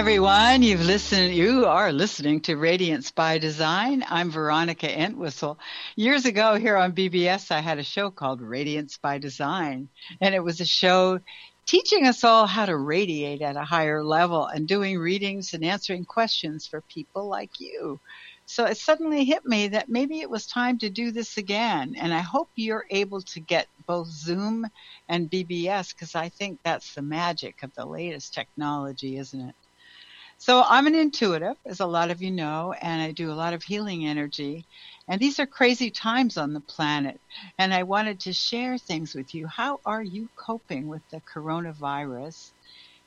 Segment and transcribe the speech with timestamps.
[0.00, 0.62] Everyone.
[0.62, 4.02] You've listened, you are listening to Radiance by Design.
[4.08, 5.58] I'm Veronica Entwistle.
[5.94, 9.90] Years ago here on BBS, I had a show called Radiance by Design,
[10.22, 11.20] and it was a show
[11.66, 16.06] teaching us all how to radiate at a higher level and doing readings and answering
[16.06, 18.00] questions for people like you.
[18.46, 21.94] So it suddenly hit me that maybe it was time to do this again.
[22.00, 24.66] And I hope you're able to get both Zoom
[25.10, 29.54] and BBS because I think that's the magic of the latest technology, isn't it?
[30.40, 33.52] So I'm an intuitive, as a lot of you know, and I do a lot
[33.52, 34.66] of healing energy.
[35.06, 37.20] And these are crazy times on the planet.
[37.58, 39.46] And I wanted to share things with you.
[39.48, 42.52] How are you coping with the coronavirus?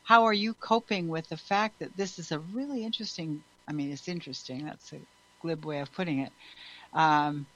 [0.04, 3.92] How are you coping with the fact that this is a really interesting, I mean,
[3.92, 4.66] it's interesting.
[4.66, 5.02] That's a
[5.42, 6.34] glib way of putting it.
[6.94, 7.48] Um,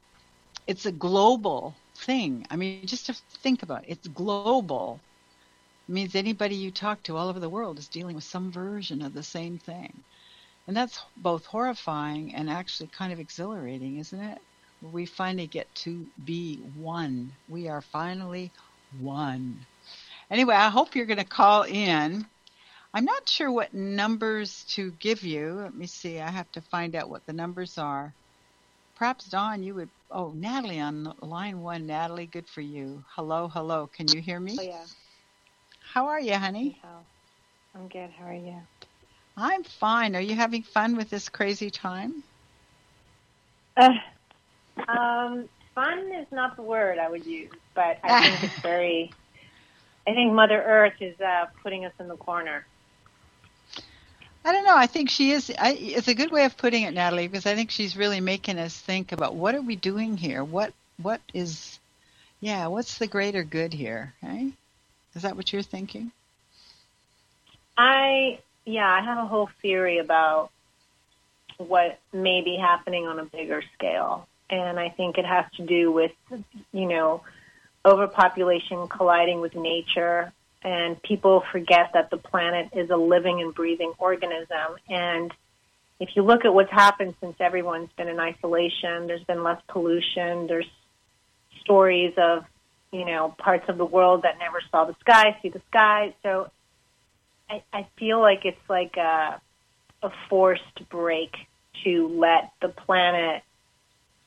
[0.66, 2.48] it's a global thing.
[2.50, 5.04] I mean, just to think about it, it's global.
[5.88, 9.14] Means anybody you talk to all over the world is dealing with some version of
[9.14, 9.94] the same thing.
[10.68, 14.40] And that's both horrifying and actually kind of exhilarating, isn't it?
[14.92, 17.32] We finally get to be one.
[17.50, 18.52] We are finally
[19.00, 19.60] one.
[20.30, 22.26] Anyway, I hope you're going to call in
[22.94, 25.54] I'm not sure what numbers to give you.
[25.54, 26.20] Let me see.
[26.20, 28.14] I have to find out what the numbers are.
[28.96, 29.90] Perhaps Dawn, you would.
[30.10, 31.86] Oh, Natalie on line one.
[31.86, 33.04] Natalie, good for you.
[33.10, 33.88] Hello, hello.
[33.96, 34.58] Can you hear me?
[34.60, 34.86] Oh yeah.
[35.94, 36.80] How are you, honey?
[37.76, 38.10] I'm good.
[38.18, 38.56] How are you?
[39.38, 40.16] I'm fine.
[40.16, 42.24] Are you having fun with this crazy time?
[43.76, 43.90] Uh,
[44.88, 49.12] um, fun is not the word I would use, but I think it's very.
[50.08, 52.66] I think Mother Earth is uh, putting us in the corner.
[54.44, 54.78] I don't know.
[54.78, 55.52] I think she is.
[55.60, 58.58] I, it's a good way of putting it, Natalie, because I think she's really making
[58.58, 60.44] us think about what are we doing here.
[60.44, 61.80] What what is,
[62.40, 64.14] yeah, what's the greater good here?
[64.24, 64.54] Right?
[65.18, 66.12] Is that what you're thinking?
[67.78, 70.52] I yeah, I have a whole theory about
[71.58, 75.92] what may be happening on a bigger scale, and I think it has to do
[75.92, 76.12] with
[76.72, 77.24] you know
[77.86, 80.32] overpopulation colliding with nature
[80.64, 84.76] and people forget that the planet is a living and breathing organism.
[84.90, 85.32] And
[86.00, 90.48] if you look at what's happened since everyone's been in isolation, there's been less pollution.
[90.48, 90.70] There's
[91.62, 92.44] stories of,
[92.92, 96.14] you know, parts of the world that never saw the sky, see the sky.
[96.24, 96.50] So
[97.50, 99.42] I, I feel like it's like a,
[100.04, 101.36] a forced break
[101.84, 103.44] to let the planet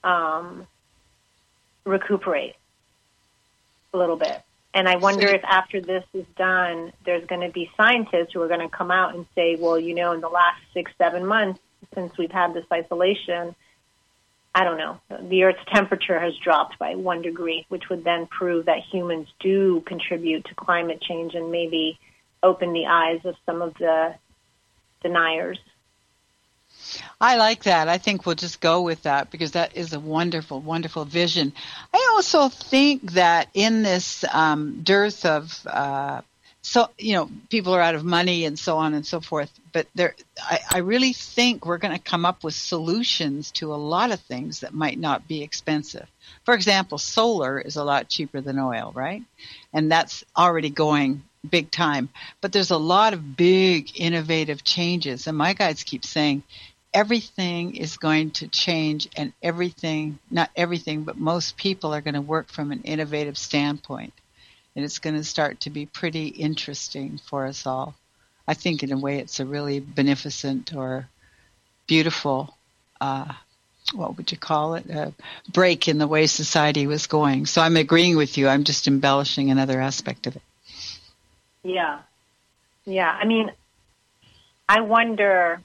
[0.04, 0.66] um,
[1.84, 2.54] recuperate
[3.92, 4.42] a little bit.
[4.72, 8.48] And I wonder if after this is done, there's going to be scientists who are
[8.48, 11.60] going to come out and say, well, you know, in the last six, seven months
[11.94, 13.54] since we've had this isolation,
[14.54, 18.66] I don't know, the Earth's temperature has dropped by one degree, which would then prove
[18.66, 21.98] that humans do contribute to climate change and maybe
[22.42, 24.14] open the eyes of some of the
[25.02, 25.58] deniers.
[27.20, 27.88] I like that.
[27.88, 31.52] I think we'll just go with that because that is a wonderful, wonderful vision.
[31.92, 36.22] I also think that in this um, dearth of, uh,
[36.62, 39.50] so you know, people are out of money and so on and so forth.
[39.72, 43.76] But there, I, I really think we're going to come up with solutions to a
[43.76, 46.06] lot of things that might not be expensive.
[46.44, 49.22] For example, solar is a lot cheaper than oil, right?
[49.72, 52.10] And that's already going big time.
[52.40, 55.26] But there's a lot of big innovative changes.
[55.26, 56.42] And my guides keep saying
[56.92, 62.20] everything is going to change and everything, not everything, but most people are going to
[62.20, 64.12] work from an innovative standpoint.
[64.76, 67.94] And it's going to start to be pretty interesting for us all.
[68.46, 71.08] I think in a way it's a really beneficent or
[71.86, 72.56] beautiful,
[73.00, 73.32] uh,
[73.94, 75.12] what would you call it, a
[75.52, 77.46] break in the way society was going.
[77.46, 78.48] So I'm agreeing with you.
[78.48, 80.42] I'm just embellishing another aspect of it.
[81.62, 82.00] Yeah.
[82.84, 83.10] Yeah.
[83.10, 83.50] I mean,
[84.68, 85.60] I wonder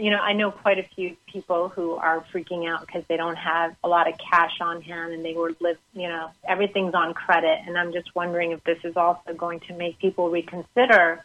[0.00, 3.36] you know, I know quite a few people who are freaking out because they don't
[3.36, 7.14] have a lot of cash on hand and they were live, you know, everything's on
[7.14, 7.58] credit.
[7.66, 11.24] And I'm just wondering if this is also going to make people reconsider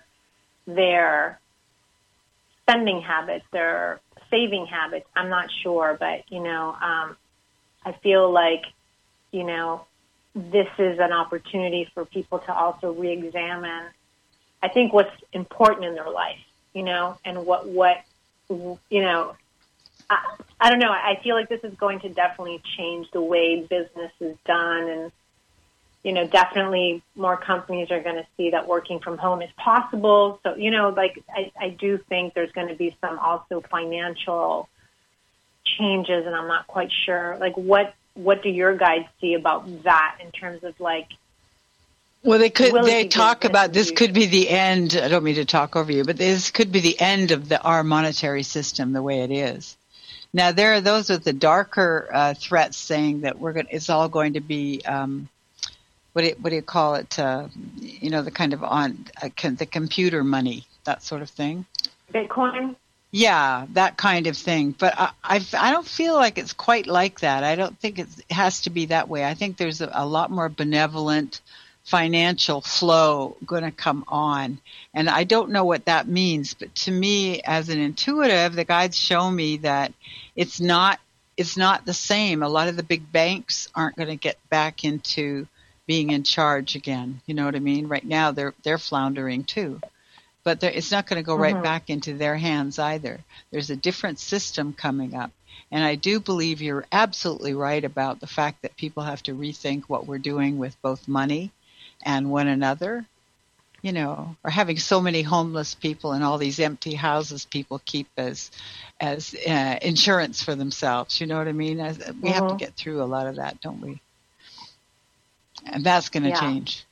[0.66, 1.40] their
[2.62, 4.00] spending habits, their
[4.30, 5.06] saving habits.
[5.16, 7.18] I'm not sure, but you know, um,
[7.86, 8.64] I feel like,
[9.32, 9.86] you know,
[10.36, 13.86] this is an opportunity for people to also re-examine.
[14.62, 16.40] I think what's important in their life,
[16.74, 17.98] you know, and what what
[18.90, 19.36] you know,
[20.10, 20.92] I, I don't know.
[20.92, 25.12] I feel like this is going to definitely change the way business is done and
[26.04, 30.40] you know, definitely more companies are going to see that working from home is possible.
[30.44, 34.68] So, you know, like I, I do think there's going to be some also financial
[35.64, 37.38] changes, and I'm not quite sure.
[37.40, 41.08] Like, what what do your guides see about that in terms of like
[42.24, 42.74] Well, they could.
[42.86, 44.96] They talk about this could be the end.
[44.96, 47.62] I don't mean to talk over you, but this could be the end of the
[47.62, 49.76] our monetary system the way it is.
[50.34, 53.68] Now there are those with the darker uh, threats saying that we're going.
[53.72, 54.82] It's all going to be.
[54.86, 55.28] Um,
[56.14, 57.20] what do you, what do you call it?
[57.20, 57.48] Uh,
[57.82, 61.66] you know, the kind of on uh, the computer money, that sort of thing.
[62.14, 62.76] Bitcoin.
[63.12, 64.72] Yeah, that kind of thing.
[64.72, 67.44] But I, I, I don't feel like it's quite like that.
[67.44, 69.26] I don't think it has to be that way.
[69.26, 71.42] I think there's a, a lot more benevolent
[71.84, 74.60] financial flow going to come on.
[74.94, 78.98] And I don't know what that means, but to me, as an intuitive, the guides
[78.98, 79.94] show me that
[80.36, 81.00] it's not
[81.36, 82.44] it's not the same.
[82.44, 85.48] A lot of the big banks aren't going to get back into
[85.88, 87.22] being in charge again.
[87.26, 87.88] You know what I mean?
[87.88, 89.82] Right now, they're they're floundering too,
[90.44, 91.64] but it's not going to go right mm-hmm.
[91.64, 93.20] back into their hands either.
[93.52, 95.32] There's a different system coming up.
[95.72, 99.86] And I do believe you're absolutely right about the fact that people have to rethink
[99.88, 101.52] what we're doing with both money
[102.04, 103.06] and one another
[103.84, 108.08] you know, or having so many homeless people and all these empty houses people keep
[108.18, 108.50] as
[109.00, 111.20] as uh, insurance for themselves.
[111.20, 111.82] You know what I mean?
[111.82, 112.28] As, we mm-hmm.
[112.28, 112.58] have to mm-hmm.
[112.58, 114.02] get through a lot of that, don't we?
[115.66, 116.40] And that's going to yeah.
[116.40, 116.86] change.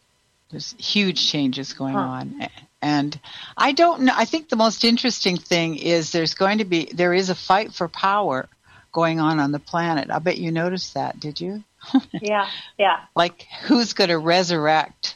[0.52, 2.00] There's huge changes going huh.
[2.02, 2.48] on.
[2.81, 3.18] And
[3.56, 4.13] I don't know.
[4.13, 7.74] I think the most interesting thing is there's going to be there is a fight
[7.74, 8.50] for power
[8.92, 10.10] going on on the planet.
[10.10, 11.20] I bet you noticed that.
[11.20, 11.64] Did you?
[12.12, 13.00] yeah, yeah.
[13.16, 15.16] Like who's going to resurrect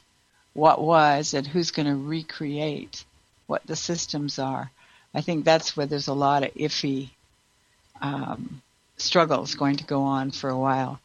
[0.53, 3.03] what was and who's going to recreate
[3.47, 4.71] what the systems are?
[5.13, 7.09] I think that's where there's a lot of iffy
[8.01, 8.61] um,
[8.97, 10.99] struggles going to go on for a while.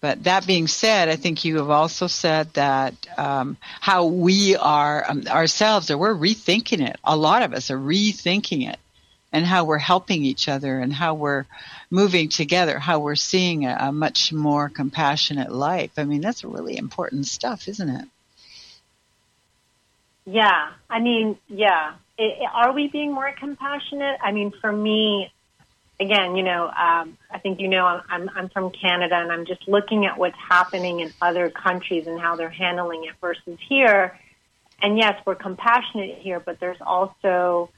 [0.00, 5.04] But that being said, I think you have also said that um, how we are
[5.08, 6.96] um, ourselves, or we're rethinking it.
[7.04, 8.78] A lot of us are rethinking it,
[9.32, 11.46] and how we're helping each other, and how we're
[11.90, 15.92] moving together, how we're seeing a, a much more compassionate life.
[15.96, 18.08] I mean, that's really important stuff, isn't it?
[20.26, 21.94] Yeah, I mean, yeah.
[22.18, 24.18] It, are we being more compassionate?
[24.22, 25.32] I mean, for me,
[25.98, 29.68] again, you know, um, I think you know I'm, I'm from Canada, and I'm just
[29.68, 34.18] looking at what's happening in other countries and how they're handling it versus here.
[34.82, 37.70] And yes, we're compassionate here, but there's also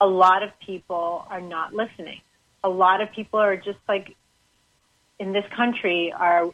[0.00, 2.20] a lot of people are not listening
[2.62, 4.14] a lot of people are just like
[5.18, 6.50] in this country are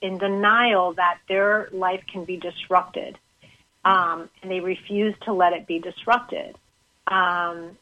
[0.00, 3.18] in denial that their life can be disrupted,
[3.84, 6.56] um, and they refuse to let it be disrupted.
[7.06, 7.76] Um,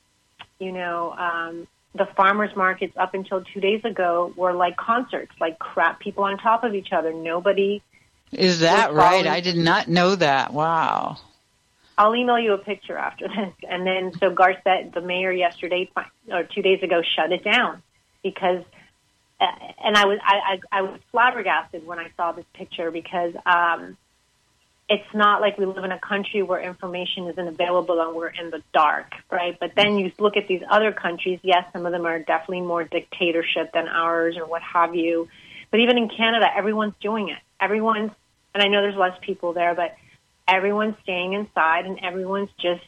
[0.59, 5.59] you know, um, the farmers markets up until two days ago were like concerts, like
[5.59, 7.13] crap people on top of each other.
[7.13, 7.83] Nobody.
[8.33, 9.27] Is that right?
[9.27, 10.53] I did not know that.
[10.53, 11.19] Wow.
[11.99, 13.53] I'll email you a picture after this.
[13.69, 15.91] And then, so Garcetti, the mayor yesterday
[16.31, 17.83] or two days ago, shut it down
[18.23, 18.63] because,
[19.41, 19.47] uh,
[19.85, 23.97] and I was I, I, I was flabbergasted when I saw this picture because um,
[24.89, 28.51] it's not like we live in a country where information isn't available and we're in
[28.51, 29.59] the dark, right?
[29.59, 31.41] But then you look at these other countries.
[31.43, 35.29] Yes, some of them are definitely more dictatorship than ours or what have you.
[35.73, 37.39] But even in Canada, everyone's doing it.
[37.61, 38.13] Everyone's,
[38.55, 39.97] and I know there's less people there, but
[40.49, 42.83] everyone's staying inside and everyone's just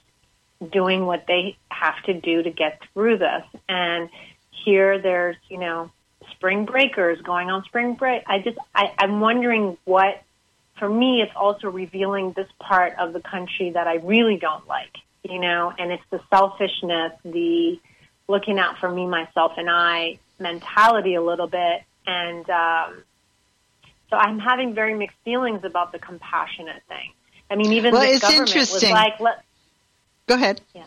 [0.73, 3.45] doing what they have to do to get through this.
[3.69, 4.09] And
[4.51, 5.91] here there's, you know,
[6.33, 8.23] spring breakers going on spring break.
[8.27, 10.23] I just, I, I'm wondering what,
[10.79, 14.97] for me, it's also revealing this part of the country that I really don't like,
[15.23, 17.79] you know, and it's the selfishness, the
[18.29, 21.83] looking out for me, myself, and I mentality a little bit.
[22.07, 23.03] And, um,
[24.09, 27.13] so I'm having very mixed feelings about the compassionate thing.
[27.51, 28.91] I mean, even well, this it's government interesting.
[28.91, 29.45] was like, let,
[30.27, 30.61] go ahead.
[30.75, 30.85] Yeah.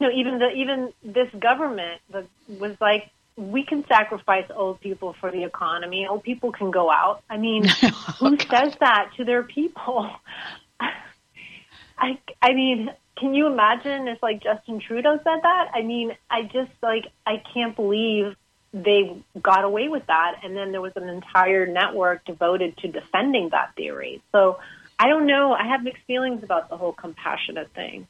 [0.00, 2.00] No, even the even this government
[2.48, 6.06] was like, we can sacrifice old people for the economy.
[6.06, 7.22] Old people can go out.
[7.30, 8.48] I mean, oh, who God.
[8.50, 10.10] says that to their people?
[10.80, 15.70] I I mean, can you imagine if like Justin Trudeau said that?
[15.74, 18.36] I mean, I just like I can't believe
[18.72, 23.48] they got away with that and then there was an entire network devoted to defending
[23.50, 24.22] that theory.
[24.30, 24.58] So
[24.98, 25.52] I don't know.
[25.52, 28.06] I have mixed feelings about the whole compassionate thing.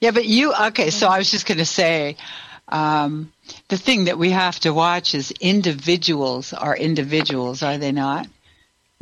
[0.00, 0.90] Yeah, but you okay?
[0.90, 2.16] So I was just going to say,
[2.68, 3.32] um,
[3.68, 8.26] the thing that we have to watch is individuals are individuals, are they not?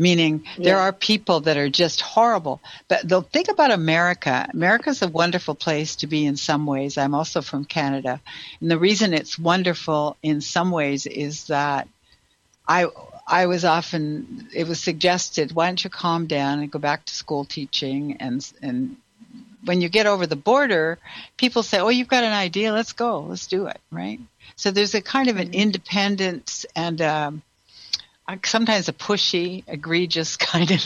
[0.01, 0.65] Meaning yeah.
[0.65, 2.61] there are people that are just horrible.
[2.87, 4.49] But they'll think about America.
[4.55, 6.97] America's a wonderful place to be in some ways.
[6.97, 8.21] I'm also from Canada.
[8.61, 11.89] And the reason it's wonderful in some ways is that
[12.67, 12.87] I
[13.29, 17.15] I was often it was suggested, why don't you calm down and go back to
[17.15, 18.97] school teaching and and
[19.65, 20.99] when you get over the border,
[21.37, 24.19] people say, "Oh, you've got an idea, let's go, let's do it." Right?
[24.57, 25.61] So there's a kind of an mm-hmm.
[25.61, 27.43] independence and um,
[28.45, 30.81] sometimes a pushy, egregious kind of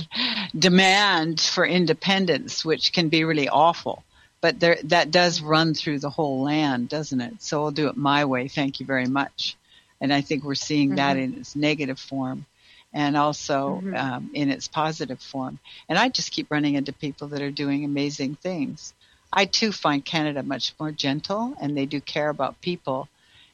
[0.59, 4.03] demand for independence, which can be really awful.
[4.41, 7.41] But there, that does run through the whole land, doesn't it?
[7.41, 8.49] So I'll do it my way.
[8.49, 9.57] Thank you very much.
[10.03, 10.97] And I think we're seeing mm-hmm.
[10.97, 12.45] that in its negative form
[12.93, 13.95] and also mm-hmm.
[13.95, 15.59] um, in its positive form.
[15.89, 18.93] And I just keep running into people that are doing amazing things.
[19.33, 23.09] I too find Canada much more gentle and they do care about people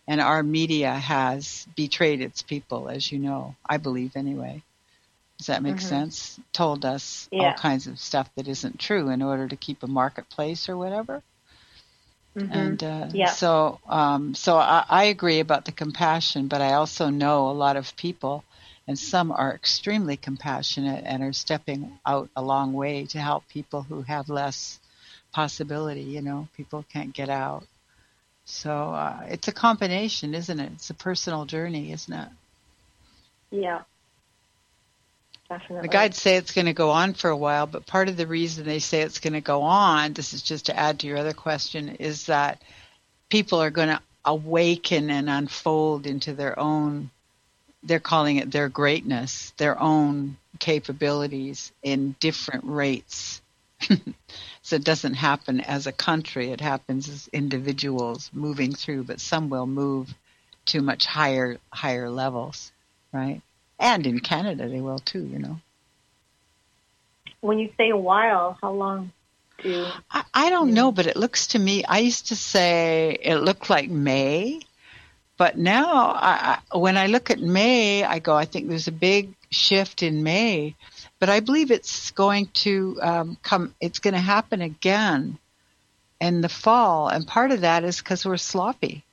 [0.09, 4.63] and our media has betrayed its people, as you know, I believe anyway.
[5.37, 5.87] Does that make mm-hmm.
[5.87, 6.41] sense?
[6.55, 7.51] Told us yeah.
[7.51, 11.23] all kinds of stuff that isn't true in order to keep a marketplace or whatever.
[12.39, 12.53] Mm-hmm.
[12.53, 13.27] And uh, yeah.
[13.27, 17.77] so, um, so I, I agree about the compassion, but I also know a lot
[17.77, 18.45] of people,
[18.87, 23.83] and some are extremely compassionate and are stepping out a long way to help people
[23.83, 24.79] who have less
[25.33, 26.03] possibility.
[26.03, 27.65] You know, people can't get out.
[28.45, 30.73] So uh, it's a combination, isn't it?
[30.75, 32.29] It's a personal journey, isn't it?
[33.51, 33.83] Yeah.
[35.49, 35.89] Definitely.
[35.89, 38.27] The guides say it's going to go on for a while, but part of the
[38.27, 41.17] reason they say it's going to go on, this is just to add to your
[41.17, 42.61] other question, is that
[43.31, 47.11] people are going to awaken and unfold into their own,
[47.83, 53.41] they're calling it their greatness, their own capabilities in different rates.
[54.69, 59.49] So it doesn't happen as a country, it happens as individuals moving through, but some
[59.49, 60.13] will move
[60.67, 62.71] to much higher higher levels,
[63.11, 63.41] right?
[63.79, 65.61] And in Canada they will too, you know.
[67.41, 69.13] When you say a while, how long
[69.63, 73.37] do I, I don't know, but it looks to me I used to say it
[73.37, 74.61] looked like May,
[75.37, 79.35] but now I, when I look at May, I go, I think there's a big
[79.51, 80.75] shift in May
[81.19, 83.75] but I believe it's going to um, come.
[83.81, 85.39] It's going to happen again
[86.21, 89.05] in the fall, and part of that is because we're sloppy.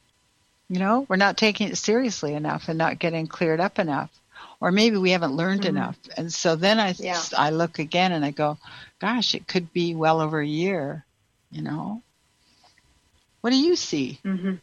[0.70, 4.10] You know, we're not taking it seriously enough and not getting cleared up enough,
[4.60, 5.78] or maybe we haven't learned mm-hmm.
[5.78, 5.98] enough.
[6.18, 7.22] And so then I yeah.
[7.38, 8.58] I look again and I go,
[9.00, 11.06] gosh, it could be well over a year.
[11.52, 12.02] You know,
[13.42, 14.20] what do you see?
[14.24, 14.56] Mm-hmm.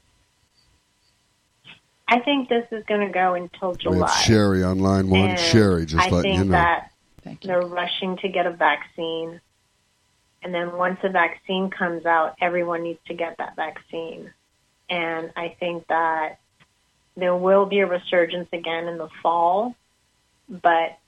[2.09, 3.97] I think this is going to go until July.
[3.97, 5.31] We have Sherry on line one.
[5.31, 6.53] And Sherry, just I letting you know.
[6.53, 6.91] That
[7.43, 9.41] they're rushing to get a vaccine.
[10.43, 14.33] And then once a vaccine comes out, everyone needs to get that vaccine.
[14.91, 16.41] And I think that
[17.17, 19.75] there will be a resurgence again in the fall,
[20.61, 20.99] but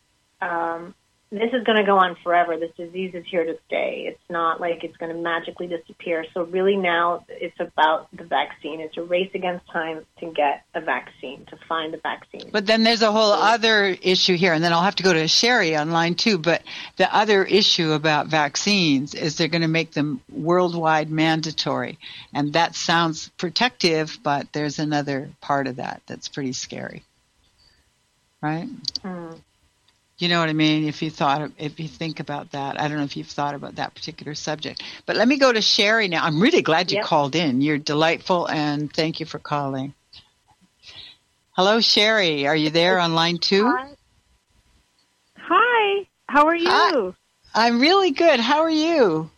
[0.41, 0.95] um,
[1.31, 2.57] this is going to go on forever.
[2.57, 4.05] This disease is here to stay.
[4.07, 6.25] It's not like it's going to magically disappear.
[6.33, 8.81] So really now it's about the vaccine.
[8.81, 12.51] It's a race against time to get a vaccine, to find a vaccine.
[12.53, 15.27] But then there's a whole other issue here, and then I'll have to go to
[15.27, 16.39] Sherry online too.
[16.39, 16.63] But
[16.99, 21.99] the other issue about vaccines is they're going to make them worldwide mandatory.
[22.33, 27.03] And that sounds protective, but there's another part of that that's pretty scary.
[28.45, 28.69] Right?
[29.03, 29.41] Mm.
[30.19, 30.87] You know what I mean?
[30.87, 33.77] If you thought, if you think about that, I don't know if you've thought about
[33.77, 34.83] that particular subject.
[35.07, 36.23] But let me go to Sherry now.
[36.23, 37.07] I'm really glad you yep.
[37.07, 37.63] called in.
[37.63, 39.95] You're delightful, and thank you for calling.
[41.53, 42.47] Hello, Sherry.
[42.47, 43.65] Are you there on line two?
[43.67, 43.95] Hi.
[45.39, 46.07] Hi.
[46.29, 46.69] How are you?
[46.69, 47.13] Hi.
[47.55, 48.41] I'm really good.
[48.41, 49.31] How are you?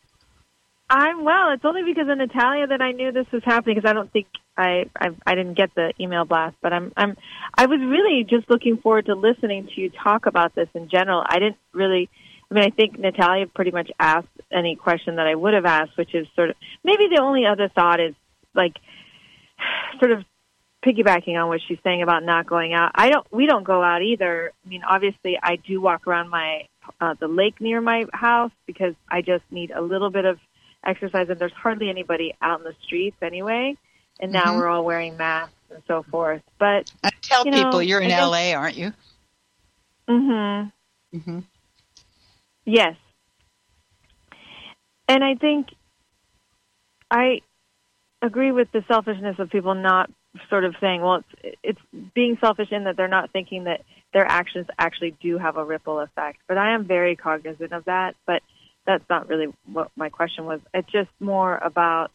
[0.91, 1.51] I'm well.
[1.53, 4.27] It's only because of Natalia that I knew this was happening because I don't think
[4.57, 7.17] I, I I didn't get the email blast, but I'm I'm
[7.55, 11.23] I was really just looking forward to listening to you talk about this in general.
[11.27, 12.09] I didn't really.
[12.51, 15.99] I mean, I think Natalia pretty much asked any question that I would have asked,
[15.99, 18.15] which is sort of maybe the only other thought is
[18.55, 18.77] like
[19.99, 20.25] sort of
[20.85, 22.93] piggybacking on what she's saying about not going out.
[22.95, 23.27] I don't.
[23.33, 24.53] We don't go out either.
[24.65, 26.69] I mean, obviously, I do walk around my
[27.01, 30.39] uh, the lake near my house because I just need a little bit of
[30.85, 33.77] exercise, and there's hardly anybody out in the streets anyway
[34.21, 34.59] and now mm-hmm.
[34.59, 36.43] we're all wearing masks and so forth.
[36.59, 38.93] But I tell you know, people you're in LA, aren't you?
[40.09, 40.73] Mhm.
[41.15, 41.45] Mhm.
[42.65, 42.97] Yes.
[45.09, 45.69] And I think
[47.11, 47.41] I
[48.23, 50.11] agree with the selfishness of people not
[50.49, 53.83] sort of saying, well, it's it's being selfish in that they're not thinking that
[54.13, 56.39] their actions actually do have a ripple effect.
[56.49, 58.17] But I am very cognizant of that.
[58.27, 58.43] But
[58.87, 60.61] that's not really what my question was.
[60.73, 62.11] It's just more about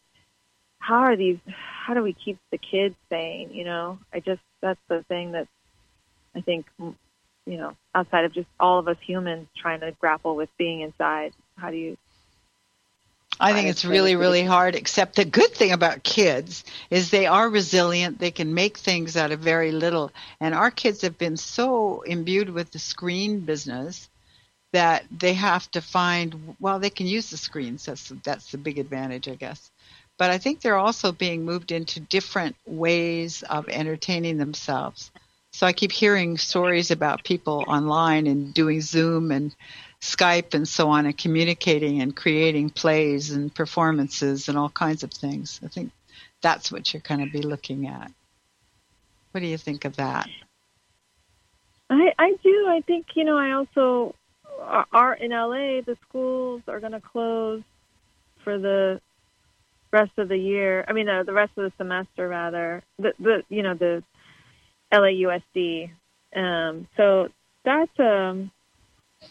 [0.81, 4.79] how are these how do we keep the kids sane you know i just that's
[4.89, 5.47] the thing that
[6.35, 10.50] i think you know outside of just all of us humans trying to grapple with
[10.57, 11.95] being inside how do you
[13.39, 17.50] I think it's really, really hard, except the good thing about kids is they are
[17.50, 18.19] resilient.
[18.19, 20.11] They can make things out of very little.
[20.39, 24.09] And our kids have been so imbued with the screen business
[24.73, 27.85] that they have to find, well, they can use the screens.
[27.85, 29.71] That's, that's the big advantage, I guess
[30.21, 35.09] but I think they're also being moved into different ways of entertaining themselves.
[35.51, 39.55] So I keep hearing stories about people online and doing Zoom and
[39.99, 45.11] Skype and so on and communicating and creating plays and performances and all kinds of
[45.11, 45.59] things.
[45.65, 45.91] I think
[46.41, 48.11] that's what you're going to be looking at.
[49.31, 50.29] What do you think of that?
[51.89, 52.67] I I do.
[52.69, 53.39] I think you know.
[53.39, 54.13] I also
[54.61, 55.81] uh, are in LA.
[55.81, 57.63] The schools are going to close
[58.43, 59.01] for the
[59.91, 60.86] rest of the year.
[60.88, 62.83] I mean, uh, the rest of the semester, rather.
[63.00, 64.03] The the you know the
[64.91, 65.91] LAUSD.
[66.36, 67.29] Um, so
[67.63, 68.51] that's um,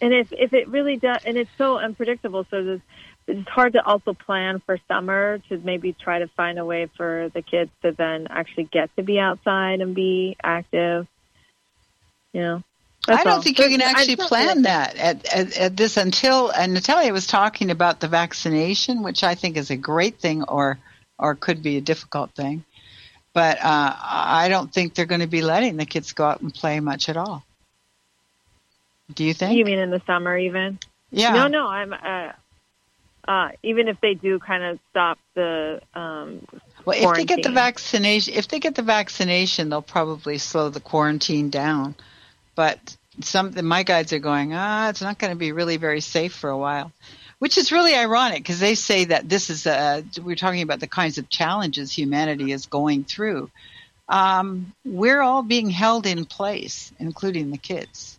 [0.01, 2.47] and if if it really does, and it's so unpredictable.
[2.51, 2.81] So there's,
[3.27, 7.31] it's hard to also plan for summer to maybe try to find a way for
[7.35, 11.07] the kids to then actually get to be outside and be active.
[12.33, 12.63] You know.
[13.09, 13.43] I don't all.
[13.43, 17.71] think you can actually plan that at, at, at, this until and Natalia was talking
[17.71, 20.79] about the vaccination, which I think is a great thing or
[21.19, 22.65] or could be a difficult thing.
[23.33, 26.53] But uh, I don't think they're going to be letting the kids go out and
[26.53, 27.45] play much at all.
[29.15, 29.57] Do you think?
[29.57, 30.79] You mean in the summer, even?
[31.11, 31.33] Yeah.
[31.33, 31.67] No, no.
[31.67, 31.93] I'm.
[31.93, 32.33] Uh,
[33.27, 35.81] uh, even if they do kind of stop the.
[35.95, 36.47] Um,
[36.85, 40.81] well, if they get the vaccination, if they get the vaccination, they'll probably slow the
[40.81, 41.95] quarantine down.
[42.61, 46.35] But some my guides are going, ah, it's not going to be really very safe
[46.35, 46.93] for a while,
[47.39, 50.87] which is really ironic because they say that this is a, we're talking about the
[50.87, 53.51] kinds of challenges humanity is going through.
[54.11, 58.19] Um, we're all being held in place, including the kids.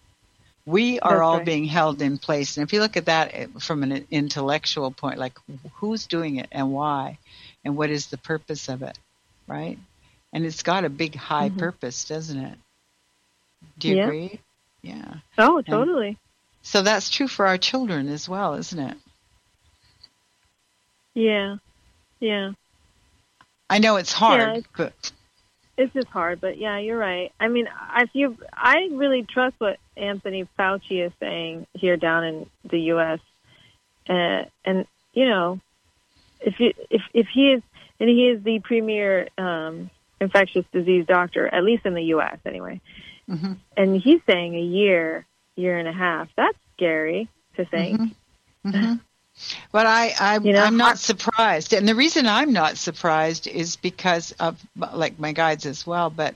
[0.65, 1.45] We are That's all right.
[1.45, 2.57] being held in place.
[2.57, 5.37] And if you look at that eh, from an intellectual point, like
[5.73, 7.19] who's doing it and why,
[7.63, 8.97] and what is the purpose of it,
[9.45, 9.77] right?
[10.33, 11.59] And it's got a big high mm-hmm.
[11.59, 12.57] purpose, doesn't it?
[13.77, 14.03] Do you yeah.
[14.03, 14.39] agree?
[14.81, 15.13] Yeah.
[15.37, 16.07] Oh, totally.
[16.07, 16.17] And
[16.61, 18.97] so that's true for our children as well, isn't it?
[21.13, 21.57] Yeah.
[22.19, 22.51] Yeah.
[23.69, 25.11] I know it's hard, yeah, it's, but
[25.77, 26.41] it's just hard.
[26.41, 27.31] But yeah, you're right.
[27.39, 32.49] I mean, if you, I really trust what Anthony Fauci is saying here down in
[32.69, 33.19] the U.S.
[34.09, 35.59] Uh, and you know,
[36.41, 37.63] if you, if if he is,
[37.99, 42.39] and he is the premier um, infectious disease doctor, at least in the U.S.
[42.45, 42.81] anyway.
[43.29, 43.53] Mm-hmm.
[43.77, 46.29] And he's saying a year, year and a half.
[46.35, 47.99] That's scary to think.
[47.99, 48.69] Mm-hmm.
[48.69, 48.95] Mm-hmm.
[49.71, 53.75] But I, I you know, I'm not surprised, and the reason I'm not surprised is
[53.75, 56.09] because of like my guides as well.
[56.09, 56.35] But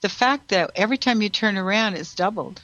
[0.00, 2.60] the fact that every time you turn around, it's doubled,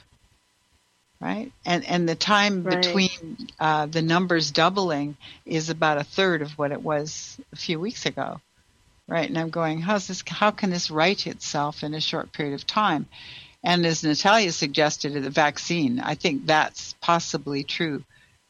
[1.21, 1.51] right?
[1.65, 2.81] And and the time right.
[2.81, 7.79] between uh, the numbers doubling is about a third of what it was a few
[7.79, 8.41] weeks ago,
[9.07, 9.29] right?
[9.29, 10.23] And I'm going, how's this?
[10.27, 13.05] How can this right itself in a short period of time?
[13.63, 18.03] And as Natalia suggested, the vaccine, I think that's possibly true.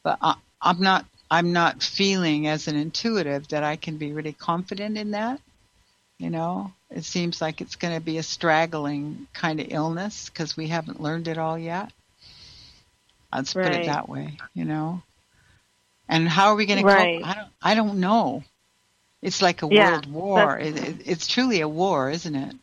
[0.04, 4.34] But I, I'm not I'm not feeling as an intuitive that I can be really
[4.34, 5.42] confident in that.
[6.18, 10.58] You know, it seems like it's going to be a straggling kind of illness because
[10.58, 11.92] we haven't learned it all yet.
[13.34, 13.72] Let's right.
[13.72, 15.04] put it that way, you know.
[16.10, 17.20] And how are we going right.
[17.20, 17.30] to cope?
[17.30, 17.52] I don't.
[17.62, 18.44] I don't know.
[19.22, 20.58] It's like a yeah, world war.
[20.58, 22.56] It, it, it's truly a war, isn't it?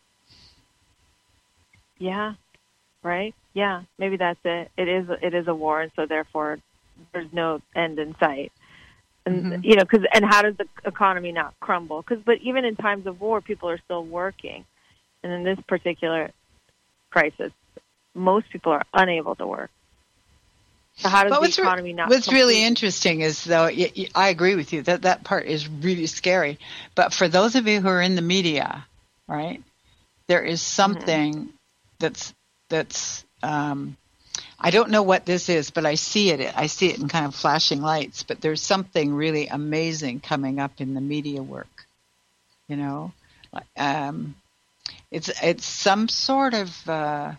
[1.98, 2.34] Yeah.
[3.02, 3.34] Right.
[3.52, 3.82] Yeah.
[3.98, 4.70] Maybe that's it.
[4.76, 5.08] It is.
[5.22, 6.58] It is a war, and so therefore
[7.12, 8.52] there's no end in sight.
[9.26, 9.64] And mm-hmm.
[9.64, 12.02] you know, because and how does the economy not crumble?
[12.02, 14.64] Because but even in times of war, people are still working,
[15.22, 16.30] and in this particular
[17.10, 17.52] crisis,
[18.14, 19.70] most people are unable to work.
[20.96, 22.08] So how does but the economy not?
[22.08, 23.64] What's really interesting is though
[24.14, 26.58] I agree with you that that part is really scary.
[26.94, 28.86] But for those of you who are in the media,
[29.26, 29.62] right,
[30.26, 30.82] there is mm-hmm.
[30.82, 31.53] something mm-hmm.
[32.04, 32.34] That's
[32.68, 33.96] that's um,
[34.60, 36.52] I don't know what this is, but I see it.
[36.54, 38.22] I see it in kind of flashing lights.
[38.22, 41.86] But there's something really amazing coming up in the media work.
[42.68, 43.12] You know,
[43.76, 44.34] um,
[45.10, 47.32] it's it's some sort of uh,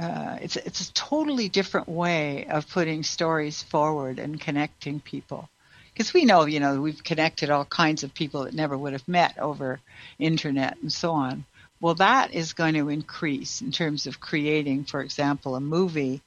[0.00, 5.50] uh, it's it's a totally different way of putting stories forward and connecting people.
[5.92, 9.08] Because we know, you know, we've connected all kinds of people that never would have
[9.08, 9.80] met over
[10.18, 11.44] internet and so on.
[11.86, 16.20] Well, that is going to increase in terms of creating, for example, a movie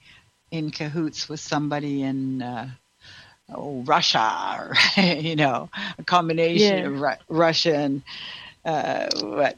[0.52, 2.70] in cahoots with somebody in uh,
[3.54, 6.86] oh, Russia, or you know, a combination yeah.
[6.86, 8.04] of Ru- Russia and
[8.64, 9.58] uh, what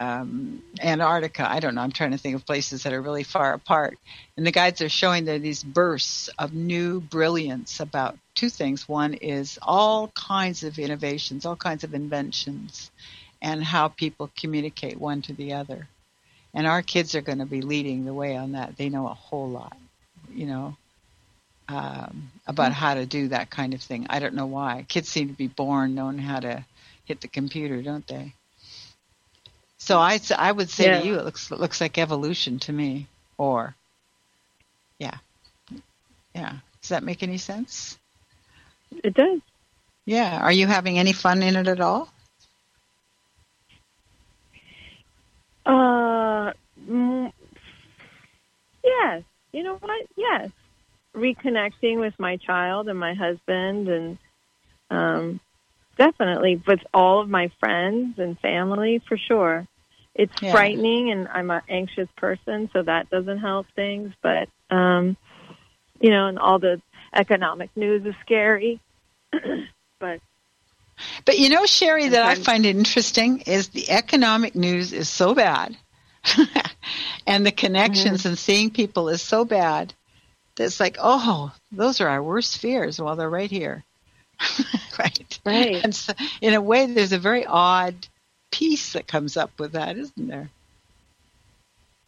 [0.00, 1.48] um, Antarctica.
[1.48, 1.82] I don't know.
[1.82, 3.96] I'm trying to think of places that are really far apart.
[4.36, 8.88] And the guides are showing there these bursts of new brilliance about two things.
[8.88, 12.90] One is all kinds of innovations, all kinds of inventions
[13.44, 15.86] and how people communicate one to the other.
[16.54, 18.76] And our kids are going to be leading the way on that.
[18.78, 19.76] They know a whole lot,
[20.32, 20.76] you know,
[21.68, 22.72] um, about mm-hmm.
[22.72, 24.06] how to do that kind of thing.
[24.08, 24.86] I don't know why.
[24.88, 26.64] Kids seem to be born knowing how to
[27.04, 28.32] hit the computer, don't they?
[29.76, 31.00] So I, I would say yeah.
[31.00, 33.08] to you, it looks it looks like evolution to me.
[33.36, 33.74] Or,
[34.98, 35.18] yeah,
[36.34, 36.54] yeah.
[36.80, 37.98] Does that make any sense?
[39.02, 39.40] It does.
[40.06, 40.40] Yeah.
[40.40, 42.08] Are you having any fun in it at all?
[45.66, 46.52] Uh,
[46.88, 47.32] mm,
[48.82, 49.22] yes.
[49.52, 50.06] You know what?
[50.16, 50.50] Yes.
[51.16, 54.18] Reconnecting with my child and my husband, and
[54.90, 55.40] um,
[55.96, 59.66] definitely with all of my friends and family for sure.
[60.14, 60.52] It's yeah.
[60.52, 64.12] frightening, and I'm an anxious person, so that doesn't help things.
[64.22, 65.16] But um,
[66.00, 66.80] you know, and all the
[67.14, 68.80] economic news is scary.
[70.00, 70.20] but
[71.24, 75.34] but you know, Sherry, that I find it interesting is the economic news is so
[75.34, 75.76] bad,
[77.26, 78.28] and the connections mm-hmm.
[78.28, 79.92] and seeing people is so bad
[80.56, 83.00] that it's like, oh, those are our worst fears.
[83.00, 83.84] Well, they're right here,
[84.98, 85.38] right?
[85.44, 85.82] Right.
[85.82, 87.94] And so, in a way, there's a very odd
[88.50, 90.50] piece that comes up with that, isn't there?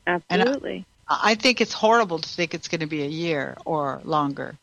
[0.07, 0.87] Absolutely.
[1.09, 4.57] I, I think it's horrible to think it's going to be a year or longer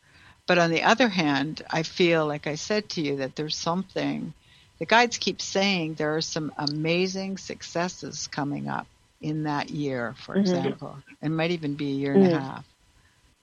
[0.45, 4.33] but on the other hand, I feel, like I said to you, that there's something.
[4.79, 8.87] The guides keep saying there are some amazing successes coming up
[9.21, 10.41] in that year, for mm-hmm.
[10.41, 10.97] example.
[11.21, 12.35] It might even be a year and mm-hmm.
[12.35, 12.65] a half.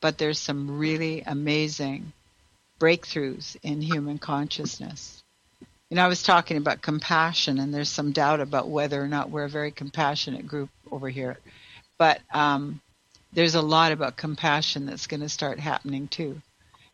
[0.00, 2.12] But there's some really amazing
[2.78, 5.22] breakthroughs in human consciousness.
[5.88, 9.30] You know, I was talking about compassion, and there's some doubt about whether or not
[9.30, 11.38] we're a very compassionate group over here.
[11.98, 12.80] But um,
[13.32, 16.40] there's a lot about compassion that's going to start happening too.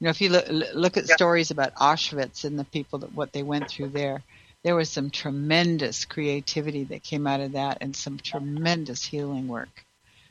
[0.00, 3.32] You know, if you look, look at stories about Auschwitz and the people that what
[3.32, 4.22] they went through there,
[4.62, 9.84] there was some tremendous creativity that came out of that, and some tremendous healing work.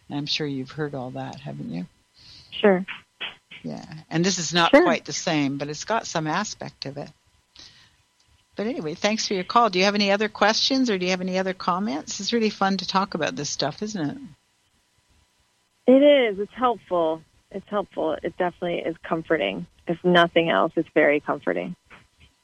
[0.07, 1.87] And I'm sure you've heard all that, haven't you?
[2.51, 2.85] Sure.
[3.63, 4.83] Yeah, and this is not sure.
[4.83, 7.09] quite the same, but it's got some aspect of it.
[8.55, 9.69] But anyway, thanks for your call.
[9.69, 12.19] Do you have any other questions or do you have any other comments?
[12.19, 14.17] It's really fun to talk about this stuff, isn't it?
[15.87, 16.39] It is.
[16.39, 17.21] It's helpful
[17.55, 18.13] it's helpful.
[18.21, 19.65] It definitely is comforting.
[19.87, 21.75] If nothing else, it's very comforting.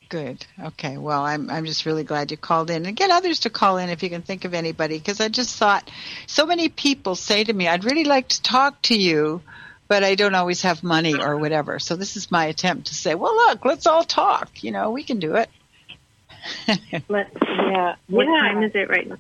[0.10, 0.45] Good.
[0.60, 0.97] Okay.
[0.97, 3.89] Well, I'm I'm just really glad you called in, and get others to call in
[3.89, 5.89] if you can think of anybody, because I just thought
[6.28, 9.41] so many people say to me, "I'd really like to talk to you."
[9.88, 11.78] But I don't always have money or whatever.
[11.78, 14.63] So this is my attempt to say, well, look, let's all talk.
[14.63, 15.50] You know, we can do it.
[17.10, 17.95] Let, yeah.
[18.08, 18.39] What yeah.
[18.39, 19.17] time is it right now?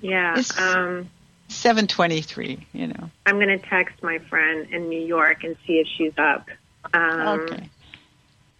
[0.00, 0.38] Yeah.
[0.38, 1.10] It's, um,
[1.48, 3.10] 723, you know.
[3.24, 6.48] I'm going to text my friend in New York and see if she's up.
[6.92, 7.70] Um, okay.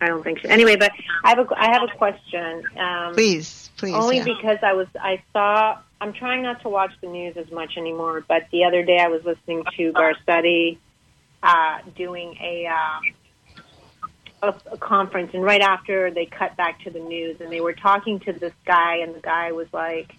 [0.00, 0.48] I don't think so.
[0.48, 0.92] Anyway, but
[1.24, 2.64] I have a I have a question.
[2.78, 3.94] Um, please, please.
[3.94, 4.24] Only yeah.
[4.24, 8.22] because I was I saw I'm trying not to watch the news as much anymore.
[8.26, 10.76] But the other day I was listening to Garcetti
[11.42, 17.00] uh, doing a, uh, a a conference, and right after they cut back to the
[17.00, 20.14] news, and they were talking to this guy, and the guy was like.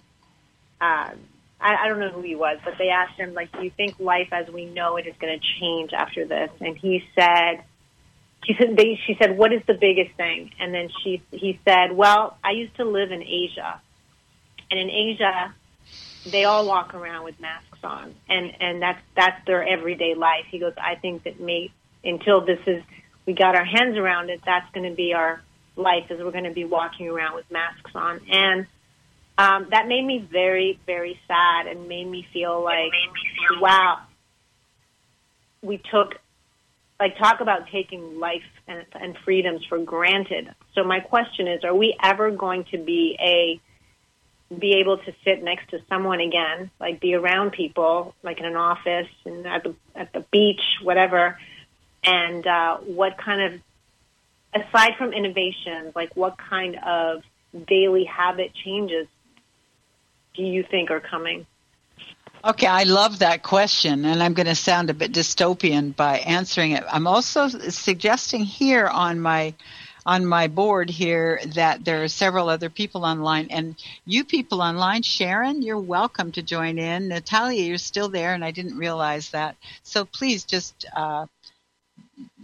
[0.80, 1.10] Uh,
[1.60, 3.98] I, I don't know who he was, but they asked him, like, do you think
[3.98, 6.50] life as we know it is going to change after this?
[6.60, 7.64] And he said,
[8.44, 10.52] she said, they, she said, what is the biggest thing?
[10.60, 13.80] And then she, he said, well, I used to live in Asia.
[14.70, 15.54] And in Asia,
[16.30, 18.14] they all walk around with masks on.
[18.28, 20.44] And, and that's, that's their everyday life.
[20.50, 21.72] He goes, I think that may,
[22.04, 22.82] until this is,
[23.26, 25.42] we got our hands around it, that's going to be our
[25.76, 28.20] life is we're going to be walking around with masks on.
[28.30, 28.66] And
[29.38, 34.00] um, that made me very, very sad and made me feel like, me feel wow,
[35.62, 36.16] we took,
[37.00, 40.52] like, talk about taking life and, and freedoms for granted.
[40.74, 43.60] So my question is, are we ever going to be a,
[44.56, 48.56] be able to sit next to someone again, like be around people, like in an
[48.56, 51.38] office and at the at the beach, whatever.
[52.02, 53.60] And uh, what kind of,
[54.54, 57.22] aside from innovations, like what kind of
[57.66, 59.06] daily habit changes
[60.38, 61.44] do you think are coming?
[62.44, 66.70] Okay, I love that question, and I'm going to sound a bit dystopian by answering
[66.70, 66.84] it.
[66.90, 69.54] I'm also suggesting here on my
[70.06, 73.74] on my board here that there are several other people online, and
[74.06, 77.08] you people online, Sharon, you're welcome to join in.
[77.08, 79.56] Natalia, you're still there, and I didn't realize that.
[79.82, 81.26] So please just uh,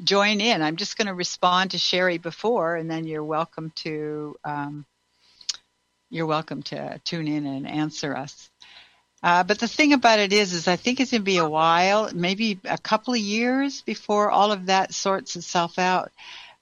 [0.03, 0.61] join in.
[0.61, 4.37] I'm just going to respond to Sherry before, and then you're welcome to.
[4.45, 4.85] Um,
[6.15, 8.49] you're welcome to tune in and answer us.
[9.21, 11.49] Uh, but the thing about it is, is I think it's going to be a
[11.49, 16.13] while, maybe a couple of years before all of that sorts itself out.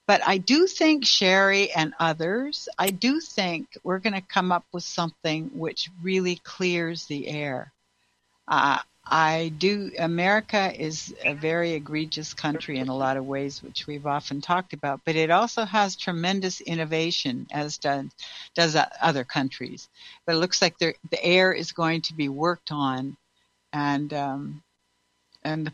[0.07, 4.65] But I do think Sherry and others, I do think we're going to come up
[4.73, 7.73] with something which really clears the air.
[8.49, 9.91] Uh, I do.
[9.99, 14.73] America is a very egregious country in a lot of ways, which we've often talked
[14.73, 18.07] about, but it also has tremendous innovation, as does
[18.55, 19.89] does other countries.
[20.25, 23.17] But it looks like the air is going to be worked on,
[23.73, 24.63] and um,
[25.43, 25.73] and the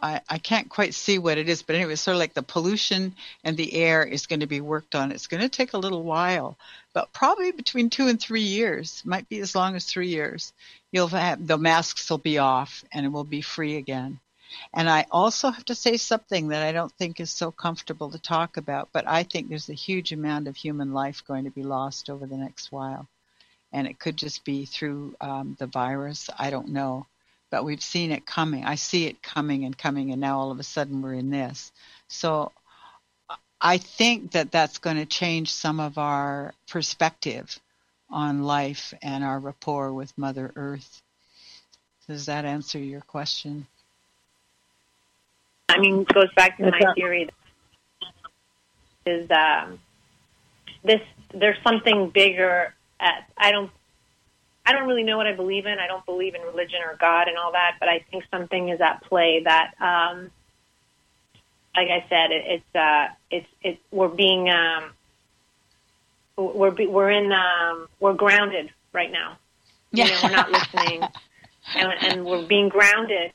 [0.00, 2.42] I, I can't quite see what it is, but anyway, it's sort of like the
[2.42, 5.12] pollution and the air is going to be worked on.
[5.12, 6.56] It's going to take a little while,
[6.92, 10.52] but probably between two and three years, might be as long as three years.
[10.92, 14.20] You'll have the masks will be off and it will be free again.
[14.72, 18.18] And I also have to say something that I don't think is so comfortable to
[18.18, 21.62] talk about, but I think there's a huge amount of human life going to be
[21.62, 23.06] lost over the next while.
[23.72, 26.30] And it could just be through um, the virus.
[26.38, 27.06] I don't know
[27.50, 28.64] but we've seen it coming.
[28.64, 31.72] I see it coming and coming, and now all of a sudden we're in this.
[32.08, 32.52] So
[33.60, 37.58] I think that that's going to change some of our perspective
[38.10, 41.02] on life and our rapport with Mother Earth.
[42.06, 43.66] Does that answer your question?
[45.68, 47.28] I mean, it goes back to my theory
[49.04, 49.78] is um,
[50.84, 51.00] this
[51.34, 53.70] there's something bigger at, I don't
[54.68, 55.78] I don't really know what I believe in.
[55.78, 58.82] I don't believe in religion or God and all that, but I think something is
[58.82, 60.30] at play that, um,
[61.74, 63.78] like I said, it, it's uh, it's it.
[63.90, 64.90] We're being um,
[66.36, 69.38] we're we're in um, we're grounded right now.
[69.90, 70.04] Yeah.
[70.04, 71.02] You know, we're not listening,
[71.74, 73.32] and, and we're being grounded.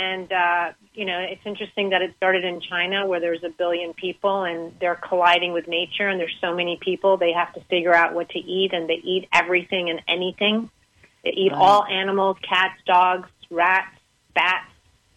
[0.00, 3.92] And uh, you know, it's interesting that it started in China where there's a billion
[3.92, 7.94] people and they're colliding with nature and there's so many people, they have to figure
[7.94, 10.70] out what to eat and they eat everything and anything.
[11.22, 11.60] They eat right.
[11.60, 13.94] all animals, cats, dogs, rats,
[14.34, 14.70] bats,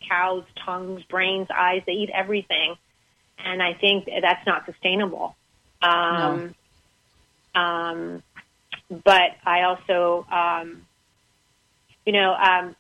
[0.06, 2.76] cows, tongues, brains, eyes, they eat everything.
[3.38, 5.38] And I think that's not sustainable.
[5.82, 6.56] Um,
[7.56, 7.62] no.
[7.62, 8.24] um,
[8.90, 10.86] but I also, um,
[12.06, 12.76] you know, um,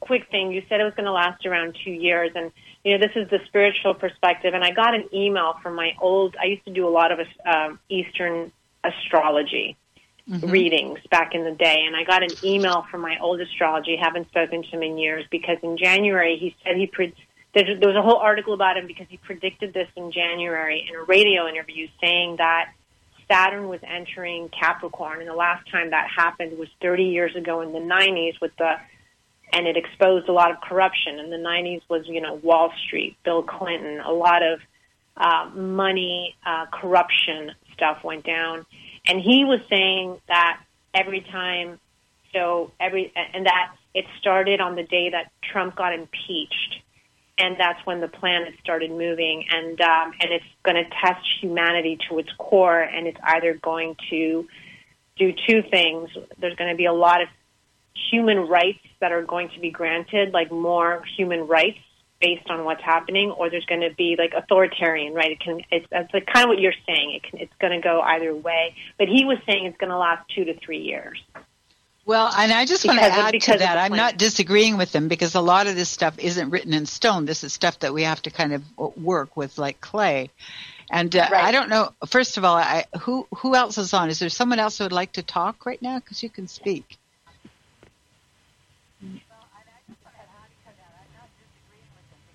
[0.00, 0.52] quick thing.
[0.52, 2.50] You said it was going to last around two years, and
[2.84, 4.54] you know this is the spiritual perspective.
[4.54, 6.36] And I got an email from my old.
[6.40, 8.52] I used to do a lot of um, Eastern
[8.84, 9.76] astrology
[10.28, 10.50] mm-hmm.
[10.50, 13.96] readings back in the day, and I got an email from my old astrology.
[13.96, 16.86] Haven't spoken to him in years because in January he said he.
[16.86, 17.14] Pre-
[17.54, 21.02] there was a whole article about him because he predicted this in January in a
[21.02, 22.72] radio interview, saying that
[23.28, 27.72] Saturn was entering Capricorn, and the last time that happened was 30 years ago in
[27.72, 28.76] the 90s with the
[29.52, 31.18] and it exposed a lot of corruption.
[31.18, 34.60] In the 90s was, you know, Wall Street, Bill Clinton, a lot of
[35.16, 38.64] uh, money, uh, corruption stuff went down.
[39.06, 40.60] And he was saying that
[40.94, 41.78] every time,
[42.32, 46.80] so every, and that it started on the day that Trump got impeached.
[47.38, 51.98] And that's when the planet started moving, and um, and it's going to test humanity
[52.08, 54.46] to its core, and it's either going to
[55.16, 56.10] do two things.
[56.38, 57.28] There's going to be a lot of
[58.10, 61.78] human rights that are going to be granted, like more human rights
[62.20, 65.32] based on what's happening, or there's going to be like authoritarian, right?
[65.32, 67.12] It can, it's, it's like kind of what you're saying.
[67.16, 68.76] It can, it's going to go either way.
[68.96, 71.20] But he was saying it's going to last two to three years.
[72.04, 73.76] Well, and I just want to add to that.
[73.76, 77.26] I'm not disagreeing with them because a lot of this stuff isn't written in stone.
[77.26, 78.62] This is stuff that we have to kind of
[78.96, 80.30] work with, like clay.
[80.90, 81.44] And uh, right.
[81.44, 81.92] I don't know.
[82.06, 84.10] First of all, I, who who else is on?
[84.10, 85.98] Is there someone else who would like to talk right now?
[85.98, 86.98] Because you can speak.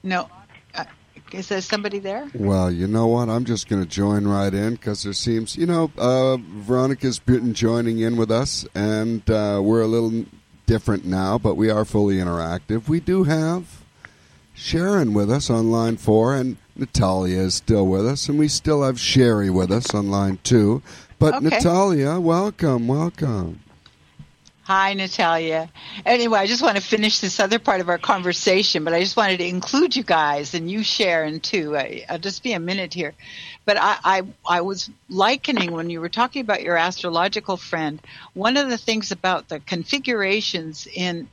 [0.07, 0.29] No.
[0.73, 0.85] Uh,
[1.33, 2.29] is there somebody there?
[2.33, 3.27] Well, you know what?
[3.27, 7.53] I'm just going to join right in because there seems, you know, uh, Veronica's been
[7.53, 10.23] joining in with us, and uh, we're a little
[10.65, 12.87] different now, but we are fully interactive.
[12.87, 13.83] We do have
[14.53, 18.83] Sharon with us on line four, and Natalia is still with us, and we still
[18.83, 20.81] have Sherry with us on line two.
[21.19, 21.49] But okay.
[21.49, 23.59] Natalia, welcome, welcome.
[24.67, 25.69] Hi, Natalia.
[26.05, 29.15] Anyway, I just want to finish this other part of our conversation, but I just
[29.15, 31.77] wanted to include you guys and you, Sharon, too.
[31.77, 33.13] I, will just be a minute here.
[33.63, 38.01] But I, I, I was likening when you were talking about your astrological friend,
[38.33, 41.29] one of the things about the configurations in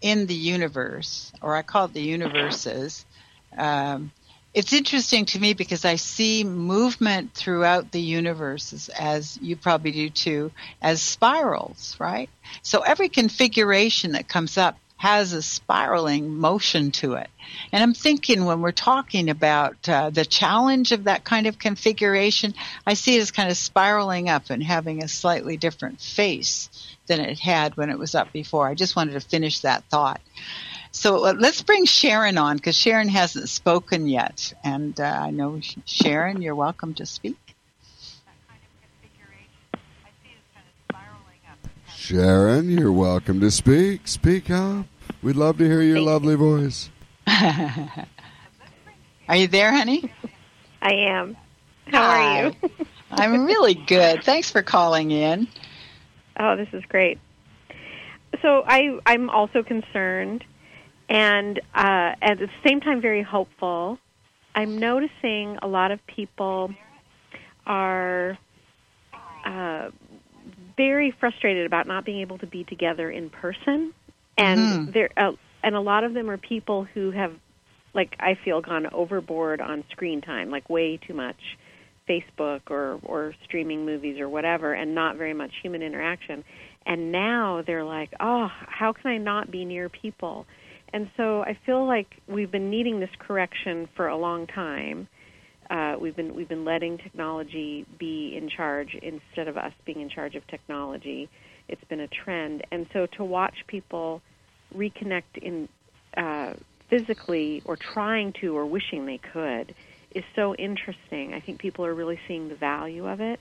[0.00, 3.06] in the universe, or I call it the universes,
[3.56, 4.10] um,
[4.54, 9.92] it's interesting to me because I see movement throughout the universe as, as, you probably
[9.92, 12.28] do too, as spirals, right?
[12.62, 17.28] So every configuration that comes up has a spiraling motion to it.
[17.72, 22.54] And I'm thinking when we're talking about uh, the challenge of that kind of configuration,
[22.86, 26.70] I see it as kind of spiraling up and having a slightly different face
[27.08, 28.68] than it had when it was up before.
[28.68, 30.20] I just wanted to finish that thought.
[30.92, 34.52] So uh, let's bring Sharon on because Sharon hasn't spoken yet.
[34.62, 37.36] And uh, I know, Sharon, you're welcome to speak.
[41.88, 44.06] Sharon, you're welcome to speak.
[44.06, 44.86] Speak up.
[45.22, 46.90] We'd love to hear your Thank lovely voice.
[49.28, 50.12] Are you there, honey?
[50.82, 51.36] I am.
[51.86, 52.56] How are you?
[53.10, 54.24] I'm really good.
[54.24, 55.46] Thanks for calling in.
[56.38, 57.18] Oh, this is great.
[58.42, 60.44] So I I'm also concerned,
[61.08, 63.98] and uh, at the same time very hopeful.
[64.54, 66.74] I'm noticing a lot of people
[67.66, 68.38] are
[69.44, 69.90] uh,
[70.76, 73.94] very frustrated about not being able to be together in person,
[74.36, 74.92] and Mhm.
[74.92, 77.32] there uh, and a lot of them are people who have,
[77.94, 81.56] like I feel, gone overboard on screen time, like way too much
[82.08, 86.44] Facebook or or streaming movies or whatever, and not very much human interaction.
[86.84, 90.46] And now they're like, oh, how can I not be near people?
[90.92, 95.08] And so I feel like we've been needing this correction for a long time.
[95.70, 100.10] Uh, we've been we've been letting technology be in charge instead of us being in
[100.10, 101.30] charge of technology.
[101.68, 104.20] It's been a trend, and so to watch people
[104.76, 105.68] reconnect in
[106.16, 106.54] uh,
[106.90, 109.74] physically or trying to or wishing they could
[110.14, 111.32] is so interesting.
[111.32, 113.40] I think people are really seeing the value of it,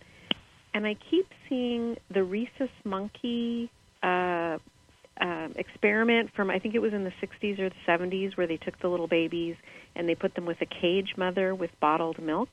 [0.74, 3.70] and I keep seeing the rhesus monkey.
[4.02, 4.58] Uh,
[5.20, 8.58] um, experiment from I think it was in the 60s or the 70s where they
[8.58, 9.56] took the little babies
[9.96, 12.50] and they put them with a cage mother with bottled milk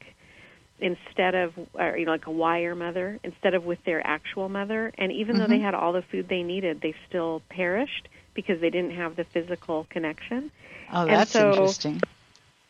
[0.80, 4.92] instead of or, you know like a wire mother instead of with their actual mother
[4.98, 5.62] and even though they Mhm.
[5.62, 9.86] had all the food they needed they still perished because they didn't have the physical
[9.90, 10.50] connection
[10.92, 12.02] Oh, that's so- interesting.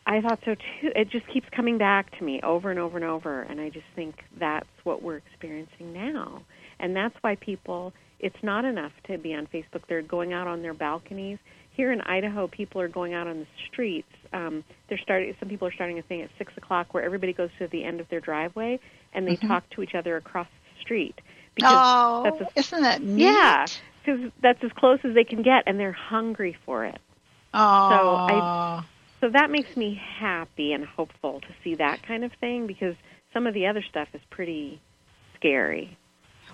[0.05, 0.91] I thought so too.
[0.95, 3.85] It just keeps coming back to me over and over and over, and I just
[3.95, 6.41] think that's what we're experiencing now.
[6.79, 9.83] And that's why people, it's not enough to be on Facebook.
[9.87, 11.37] They're going out on their balconies.
[11.71, 14.09] Here in Idaho, people are going out on the streets.
[14.33, 15.33] Um, they're starting.
[15.39, 18.01] Some people are starting a thing at six o'clock where everybody goes to the end
[18.01, 18.79] of their driveway
[19.13, 19.47] and they Mhm.
[19.47, 21.19] talk to each other across the street.
[21.55, 23.23] Because Oh, that's a- isn't that neat?
[23.23, 23.65] yeah,
[24.03, 26.99] because that's as close as they can get, and they're hungry for it.
[27.53, 28.83] Oh, I-
[29.21, 32.95] So that makes me happy and hopeful to see that kind of thing because
[33.33, 34.79] some of the other stuff is pretty
[35.35, 35.97] scary.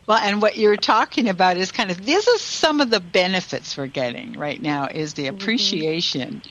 [0.07, 3.75] Well, and what you're talking about is kind of this is some of the benefits
[3.77, 5.35] we're getting right now is the Mm-hmm.
[5.35, 6.41] appreciation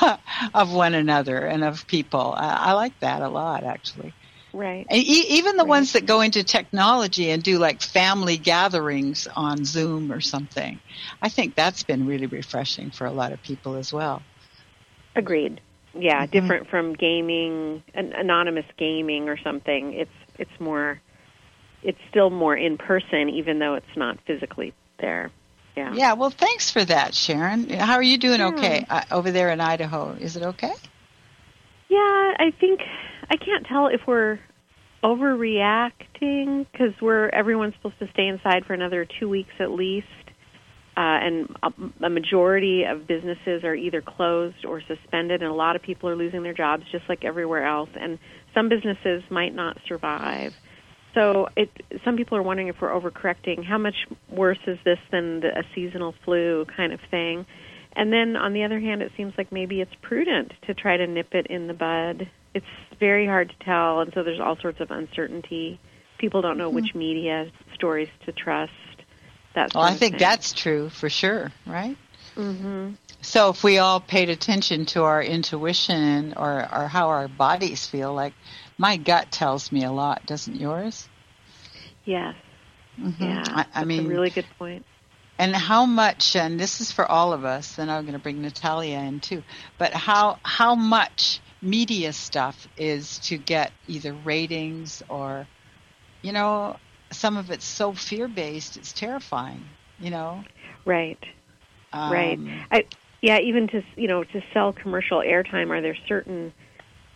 [0.54, 2.34] of one another and of people.
[2.36, 4.14] I, I like that a lot, actually.
[4.52, 4.88] Right.
[4.88, 5.68] And e- even the Right.
[5.68, 10.80] ones that go into technology and do like family gatherings on Zoom or something,
[11.22, 14.22] I think that's been really refreshing for a lot of people as well.
[15.16, 15.60] Agreed.
[15.98, 16.30] Yeah, Mhm.
[16.30, 19.92] different from gaming, an anonymous gaming or something.
[19.94, 21.00] It's it's more,
[21.82, 25.30] it's still more in person, even though it's not physically there.
[25.76, 25.94] Yeah.
[25.94, 27.68] Yeah, well, thanks for that, Sharon.
[27.70, 28.40] How are you doing?
[28.40, 28.48] Yeah.
[28.48, 30.72] Okay, uh, over there in Idaho, is it okay?
[31.88, 32.80] Yeah, I think
[33.28, 34.38] I can't tell if we're
[35.02, 40.06] overreacting because we're everyone's supposed to stay inside for another two weeks at least,
[40.96, 41.72] uh, and a,
[42.06, 46.16] a majority of businesses are either closed or suspended, and a lot of people are
[46.16, 48.18] losing their jobs just like everywhere else, and
[48.54, 50.52] some businesses might not survive.
[51.14, 51.70] So it,
[52.04, 53.64] some people are wondering if we're overcorrecting.
[53.64, 57.46] How much worse is this than the, a seasonal flu kind of thing?
[57.94, 61.06] And then on the other hand, it seems like maybe it's prudent to try to
[61.06, 62.30] nip it in the bud.
[62.54, 62.66] It's
[62.98, 65.80] very hard to tell, and so there's all sorts of uncertainty.
[66.18, 68.72] People don't know which media stories to trust.
[69.54, 71.96] That Well, I think that's true for sure, right?
[72.36, 72.92] Mm-hmm.
[73.22, 78.14] So if we all paid attention to our intuition or, or how our bodies feel,
[78.14, 78.32] like
[78.80, 81.06] my gut tells me a lot, doesn't yours?
[82.06, 82.34] Yes.
[82.98, 83.22] Mhm.
[83.22, 83.44] Yeah.
[83.54, 84.84] I, I that's mean, a really good point.
[85.38, 88.42] and how much, and this is for all of us, and I'm going to bring
[88.42, 89.42] Natalia in too,
[89.78, 95.46] but how, how much media stuff is to get either ratings or,
[96.22, 96.76] you know,
[97.12, 99.62] some of it's so fear-based, it's terrifying,
[100.00, 100.42] you know?
[100.86, 101.18] Right.
[101.92, 102.38] Um, Right.
[102.70, 102.84] I
[103.22, 106.52] yeah, even to you know to sell commercial airtime, are there certain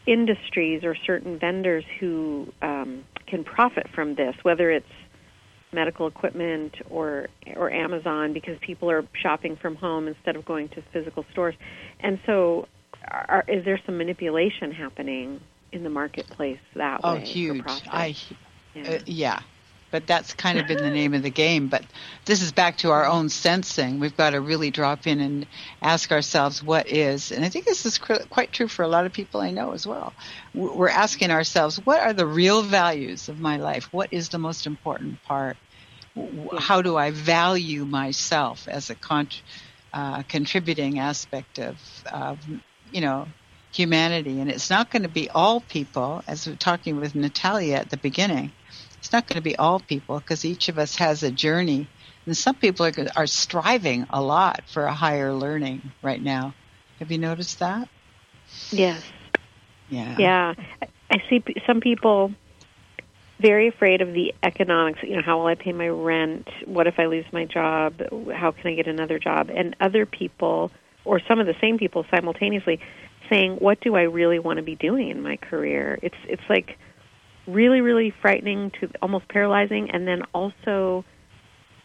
[0.06, 4.34] industries or certain vendors who um, can profit from this?
[4.42, 4.86] Whether it's
[5.72, 10.82] medical equipment or or Amazon, because people are shopping from home instead of going to
[10.92, 11.54] physical stores,
[12.00, 12.68] and so
[13.08, 15.40] are, is there some manipulation happening
[15.72, 17.20] in the marketplace that Oh, way?
[17.20, 17.64] for huge.
[17.90, 18.16] I,
[18.74, 18.88] yeah.
[18.88, 19.40] Uh, yeah,
[19.94, 21.68] but that's kind of been the name of the game.
[21.68, 21.84] But
[22.24, 24.00] this is back to our own sensing.
[24.00, 25.46] We've got to really drop in and
[25.80, 29.06] ask ourselves what is, and I think this is cr- quite true for a lot
[29.06, 30.12] of people I know as well.
[30.52, 33.84] We're asking ourselves, what are the real values of my life?
[33.92, 35.56] What is the most important part?
[36.58, 39.28] How do I value myself as a con-
[39.92, 41.76] uh, contributing aspect of,
[42.12, 42.40] of,
[42.90, 43.28] you know,
[43.70, 44.40] humanity?
[44.40, 47.90] And it's not going to be all people, as we we're talking with Natalia at
[47.90, 48.50] the beginning
[49.14, 51.88] not going to be all people because each of us has a journey.
[52.26, 56.54] And some people are, are striving a lot for a higher learning right now.
[56.98, 57.88] Have you noticed that?
[58.70, 59.02] Yes.
[59.88, 60.16] Yeah.
[60.18, 60.54] Yeah.
[61.10, 62.32] I see some people
[63.38, 65.00] very afraid of the economics.
[65.02, 66.48] You know, how will I pay my rent?
[66.64, 68.02] What if I lose my job?
[68.32, 69.50] How can I get another job?
[69.54, 70.70] And other people,
[71.04, 72.80] or some of the same people simultaneously,
[73.28, 76.78] saying, "What do I really want to be doing in my career?" It's it's like
[77.46, 81.04] really really frightening to almost paralyzing, and then also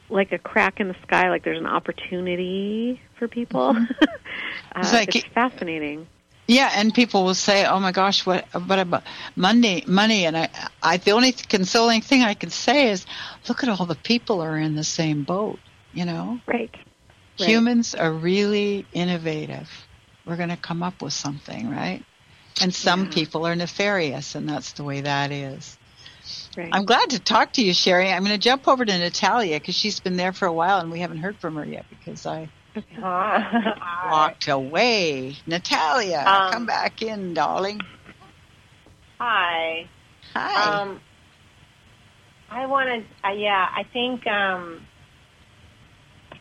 [0.09, 3.73] like a crack in the sky, like there's an opportunity for people.
[3.73, 3.83] Mm-hmm.
[4.01, 6.07] uh, it's, like, it's fascinating.
[6.47, 9.03] Yeah, and people will say, "Oh my gosh, what what about
[9.35, 9.83] money?
[9.85, 10.49] Money?" And I,
[10.81, 13.05] I, the only consoling thing I can say is,
[13.47, 15.59] look at all the people are in the same boat.
[15.93, 16.75] You know, right?
[17.39, 17.49] right.
[17.49, 19.69] Humans are really innovative.
[20.25, 22.03] We're going to come up with something, right?
[22.61, 23.11] And some Yeah.
[23.11, 25.77] people are nefarious, and that's the way that is.
[26.57, 26.69] Right.
[26.73, 28.11] I'm glad to talk to you, Sherry.
[28.11, 30.91] I'm going to jump over to Natalia because she's been there for a while, and
[30.91, 32.49] we haven't heard from her yet because I
[34.09, 35.35] walked away.
[35.47, 37.79] Natalia, Um, come back in, darling.
[39.19, 39.87] Hi.
[40.33, 40.81] Hi.
[40.81, 41.01] Um,
[42.49, 44.81] I wanted, uh, yeah, I think, um,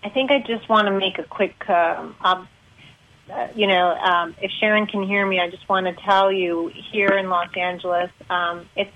[0.02, 2.46] I think I just want to make a quick, um, ob-
[3.54, 7.16] you know, um, if Sharon can hear me, I just want to tell you here
[7.18, 8.90] in Los Angeles, um, it's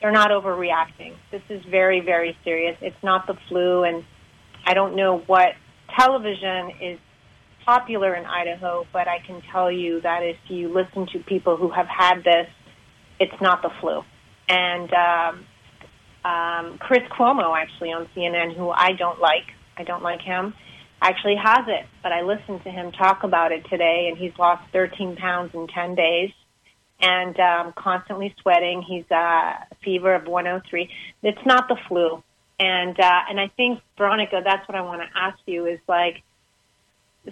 [0.00, 1.14] they're not overreacting.
[1.30, 2.76] This is very, very serious.
[2.82, 4.04] It's not the flu, and
[4.66, 5.54] I don't know what
[5.98, 6.98] television is
[7.64, 11.70] popular in Idaho, but I can tell you that if you listen to people who
[11.70, 12.48] have had this,
[13.18, 14.02] it's not the flu.
[14.48, 15.46] And um,
[16.30, 19.46] um, Chris Cuomo, actually on CNN, who I don't like,
[19.76, 20.54] I don't like him,
[21.04, 21.86] actually has it.
[22.02, 25.66] But I listened to him talk about it today, and he's lost 13 pounds in
[25.66, 26.32] 10 days,
[27.00, 28.82] and um, constantly sweating.
[28.82, 30.88] He's uh, a fever of 103.
[31.22, 32.22] It's not the flu.
[32.58, 36.22] And uh, and I think Veronica, that's what I want to ask you is like,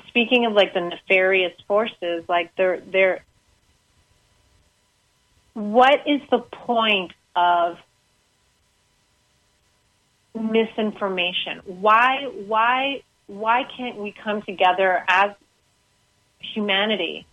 [0.09, 3.25] speaking of like the nefarious forces, like they're they're
[5.55, 7.79] what is the point of
[10.35, 11.61] misinformation?
[11.65, 13.03] Why why
[13.33, 15.31] why can't we come together as
[16.39, 17.27] humanity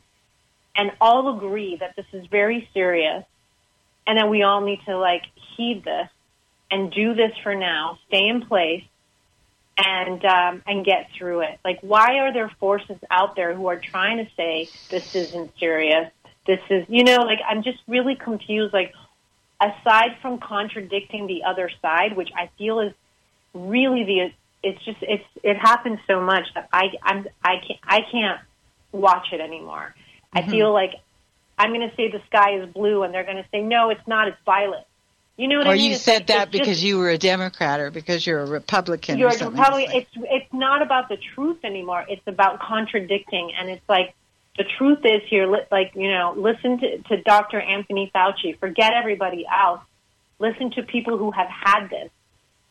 [0.76, 3.26] and all agree that this is very serious
[4.08, 5.24] and that we all need to like
[5.58, 6.10] heed this
[6.72, 8.84] and do this for now, stay in place
[9.78, 11.60] and um, and get through it.
[11.66, 16.12] Like, why are there forces out there who are trying to say this isn't serious?
[16.48, 18.74] This is, you know, like I'm just really confused.
[18.74, 18.94] Like,
[19.60, 22.94] aside from contradicting the other side, which I feel is
[23.54, 24.32] really the,
[24.64, 28.40] it's just it's it happens so much that I I'm I can't I can't
[28.92, 29.96] watch it anymore.
[30.34, 30.52] I mm-hmm.
[30.52, 30.94] feel like
[31.58, 34.08] I'm going to say the sky is blue, and they're going to say no, it's
[34.08, 34.28] not.
[34.28, 34.86] It's violet.
[35.38, 35.86] You know what I or mean?
[35.86, 38.42] you It's said like- that it's just- because you were a Democrat or because you're
[38.42, 39.58] a Republican you're or something.
[39.58, 42.06] probably It's it's it's not about the truth anymore.
[42.10, 44.14] It's about contradicting, and it's like
[44.58, 45.48] the truth is here.
[45.50, 47.60] li- Like you know, listen to, to Dr.
[47.62, 48.58] Anthony Fauci.
[48.60, 49.82] Forget everybody else.
[50.40, 52.10] Listen to people who have had this,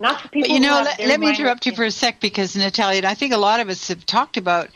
[0.00, 0.48] not to people.
[0.48, 3.14] But you know, let, let me interrupt you for a sec because Natalia, and I
[3.14, 4.68] think a lot of us have talked about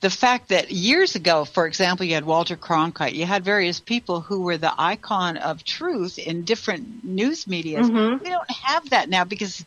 [0.00, 4.20] the fact that years ago, for example, you had Walter Cronkite, you had various people
[4.20, 7.88] who were the icon of truth in different news medias.
[7.88, 8.20] Mhm.
[8.22, 9.64] We don't have that now because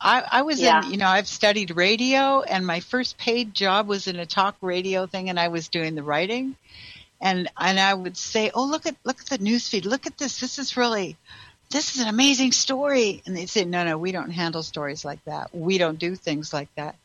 [0.00, 0.84] I, I was Yeah.
[0.84, 4.56] in, you know, I've studied radio, and my first paid job was in a talk
[4.60, 6.54] radio thing, and I was doing the writing,
[7.20, 10.18] and and I would say, oh look at look at the news feed, look at
[10.18, 11.16] this, this is really
[11.70, 13.22] this is an amazing story.
[13.26, 15.54] And they'd say, no, no, we don't handle stories like that.
[15.54, 16.96] We don't do things like that.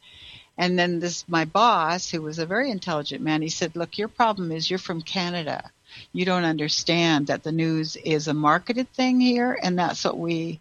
[0.57, 4.07] And then this, my boss, who was a very intelligent man, he said, look, your
[4.09, 5.72] problem is you're from Canada.
[6.14, 10.59] You don't understand that the news is a marketed thing here, and that's what we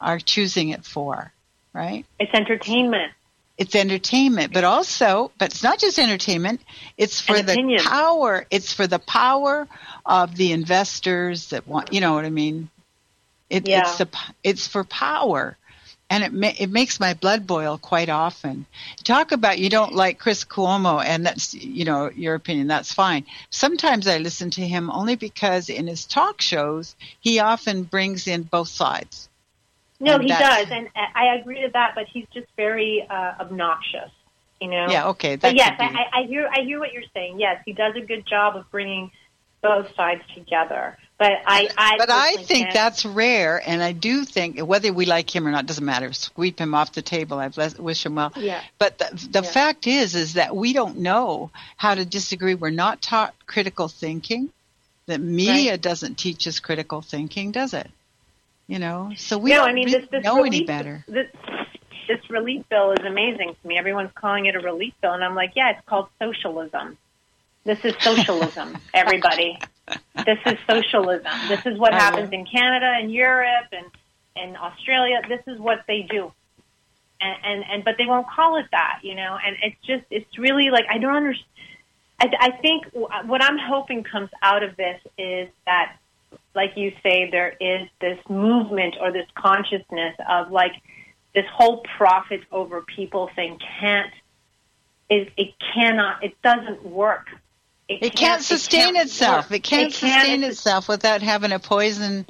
[0.00, 1.32] are choosing it for,
[1.72, 2.04] right?
[2.18, 3.12] It's entertainment.
[3.56, 6.60] It's entertainment, but also, but it's not just entertainment.
[6.96, 7.82] It's for And the opinion.
[7.82, 8.46] power.
[8.50, 9.66] It's for the power
[10.06, 11.92] of the investors that want.
[11.92, 12.70] You know what I mean?
[13.50, 13.80] It, Yeah.
[13.80, 15.56] It's p- it's for power,
[16.10, 18.66] and it ma- it makes my blood boil quite often.
[19.04, 22.66] Talk about you don't like Chris Cuomo, and that's you know your opinion.
[22.66, 23.24] That's fine.
[23.50, 28.42] Sometimes I listen to him only because in his talk shows he often brings in
[28.42, 29.28] both sides.
[30.00, 31.92] No, And he does, and I agree to that.
[31.94, 34.10] But he's just very uh, obnoxious.
[34.60, 34.86] You know.
[34.90, 35.96] Yeah, okay, that But yes, could be.
[35.96, 37.40] I, I I hear I hear what you're saying.
[37.40, 39.10] Yes, he does a good job of bringing
[39.62, 40.96] both sides together.
[41.18, 45.34] But I, I but I think that's rare, and I do think whether we like
[45.34, 46.12] him or not doesn't matter.
[46.12, 47.40] Sweep him off the table.
[47.40, 48.32] I bless, wish him well.
[48.36, 48.62] Yeah.
[48.78, 49.50] But the, the Yeah.
[49.50, 52.54] fact is, is that we don't know how to disagree.
[52.54, 54.50] We're not taught critical thinking.
[55.06, 57.90] The media doesn't teach us critical thinking, does it?
[58.68, 61.04] You know, so we no, don't I mean, really this, this know relief, any better.
[61.08, 61.26] This,
[62.06, 63.76] this relief bill is amazing to me.
[63.76, 66.96] Everyone's calling it a relief bill, and I'm like, yeah, it's called socialism.
[67.68, 69.58] This is socialism, everybody.
[70.24, 71.30] This is socialism.
[71.48, 73.84] This is what happens in Canada and Europe and
[74.36, 75.20] and Australia.
[75.28, 76.32] This is what they do.
[77.20, 79.36] And, and and but they won't call it that, you know.
[79.44, 81.46] And it's just it's really like I don't understand.
[82.18, 85.94] I, I think what I'm hoping comes out of this is that,
[86.54, 90.72] like you say, there is this movement or this consciousness of like
[91.34, 94.14] this whole profit over people thing can't.
[95.10, 96.24] It, it cannot.
[96.24, 97.26] It doesn't work.
[97.88, 99.50] It can't sustain can't itself.
[99.50, 100.22] It can't It can't.
[100.22, 102.26] sustain itself without having a poison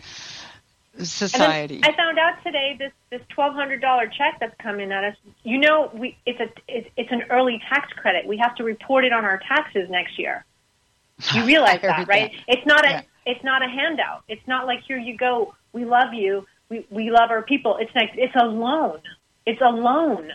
[1.02, 1.80] society.
[1.82, 5.16] I found out today this this twelve hundred dollar check that's coming at us.
[5.42, 8.26] You know, we it's a it's, it's an early tax credit.
[8.26, 10.44] We have to report it on our taxes next year.
[11.34, 12.32] You realize that, right?
[12.32, 12.56] that.
[12.56, 13.02] It's not a Yeah.
[13.26, 14.24] it's not a handout.
[14.28, 15.54] It's not like here you go.
[15.72, 16.46] We love you.
[16.68, 17.76] We we love our people.
[17.80, 19.00] It's like it's a loan.
[19.46, 20.30] It's a loan.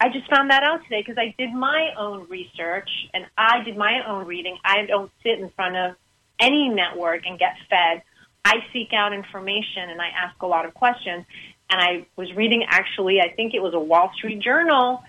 [0.00, 3.76] I just found that out today because I did my own research and I did
[3.76, 4.56] my own reading.
[4.64, 5.94] I don't sit in front of
[6.38, 8.02] any network and get fed.
[8.42, 11.26] I seek out information and I ask a lot of questions.
[11.68, 15.02] And I was reading actually, I think it was a Wall Street Journal,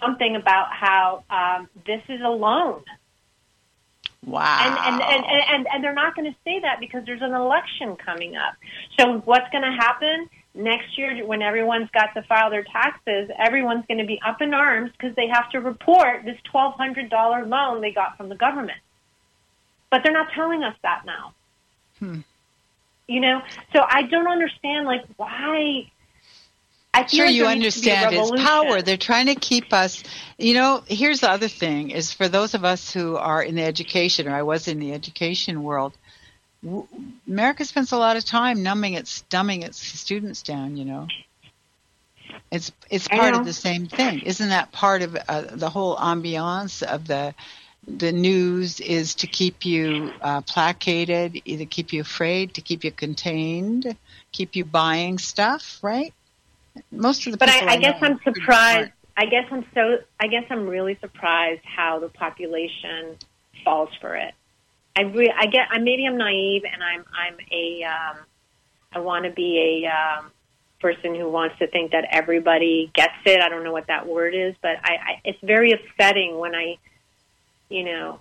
[0.00, 2.82] something about how um, this is a loan.
[4.26, 4.58] wow.
[4.60, 7.32] And, and, and, and, and, and they're not going to say that because there's an
[7.32, 8.54] election coming up.
[8.98, 13.30] So what's going to happen next year when everyone's got to file their taxes?
[13.38, 17.80] Everyone's going to be up in arms because they have to report this $1,200 loan
[17.80, 18.78] they got from the government.
[19.90, 21.34] But they're not telling us that now.
[21.98, 22.20] Hmm.
[23.08, 23.42] You know,
[23.74, 25.90] so I don't understand like why.
[26.94, 28.34] I Sure, like you there needs to be a understand.
[28.34, 28.82] It's power.
[28.82, 30.02] They're trying to keep us.
[30.38, 33.62] You know, here's the other thing: is for those of us who are in the
[33.62, 35.96] education, or I was in the education world.
[36.64, 40.76] America spends a lot of time numbing its, dumbing its students down.
[40.76, 41.08] You know,
[42.50, 44.20] it's it's part of the same thing.
[44.20, 47.34] Isn't that part of uh, the whole ambiance of the
[47.86, 48.78] the news?
[48.80, 53.96] Is to keep you uh, placated, either keep you afraid, to keep you contained,
[54.30, 56.14] keep you buying stuff, right?
[56.90, 58.92] Most of the But people I, I guess I'm surprised.
[59.16, 59.98] I guess I'm so.
[60.20, 63.16] I guess I'm really surprised how the population
[63.64, 64.32] falls for it.
[64.96, 65.68] I re- I get.
[65.70, 67.84] I maybe I'm naive, and I'm I'm a.
[67.84, 68.16] Um,
[68.94, 70.30] I want to be a um,
[70.80, 73.40] person who wants to think that everybody gets it.
[73.40, 76.76] I don't know what that word is, but I, I it's very upsetting when I,
[77.70, 78.20] you know,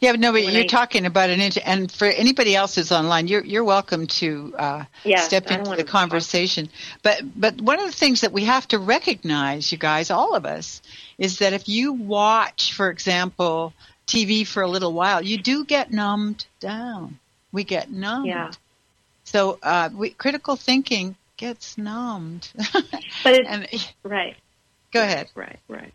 [0.00, 2.74] Yeah, but no, but when you're I- talking about an int- and for anybody else
[2.74, 6.68] who's online, you're you're welcome to uh, yeah, step into the conversation.
[7.02, 10.44] But but one of the things that we have to recognize, you guys, all of
[10.44, 10.82] us,
[11.16, 13.72] is that if you watch, for example,
[14.06, 17.18] TV for a little while, you do get numbed down.
[17.52, 18.26] We get numbed.
[18.26, 18.50] Yeah.
[19.24, 22.50] So uh, we, critical thinking gets numbed.
[23.24, 23.66] But it's and
[24.02, 24.36] right.
[24.92, 25.28] go ahead.
[25.34, 25.92] Right, right.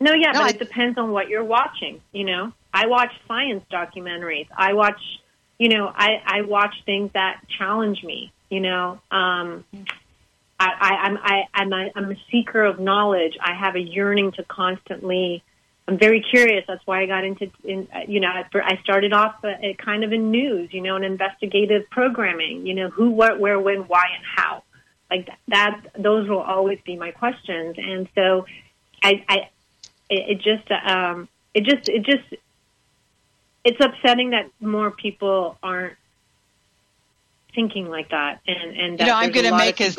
[0.00, 2.00] No, yeah, No, but I- it depends on what you're watching.
[2.12, 4.48] You know, I watch science documentaries.
[4.56, 5.00] I watch,
[5.58, 8.32] you know, I I watch things that challenge me.
[8.50, 9.64] You know, um,
[10.58, 13.38] I, I I'm I, I'm a, I'm a seeker of knowledge.
[13.40, 15.42] I have a yearning to constantly.
[15.92, 16.64] I'm very curious.
[16.66, 20.12] That's why I got into, in, you know, I started off uh, uh, kind of
[20.12, 22.66] in news, you know, in investigative programming.
[22.66, 24.62] You know, who, what, where, when, why, and how
[25.12, 28.46] like that those will always be my questions and so
[29.02, 29.36] i i
[30.08, 32.24] it, it just um it just it just
[33.64, 35.96] it's upsetting that more people aren't
[37.54, 39.96] thinking like that and and that You know, I'm going to make us.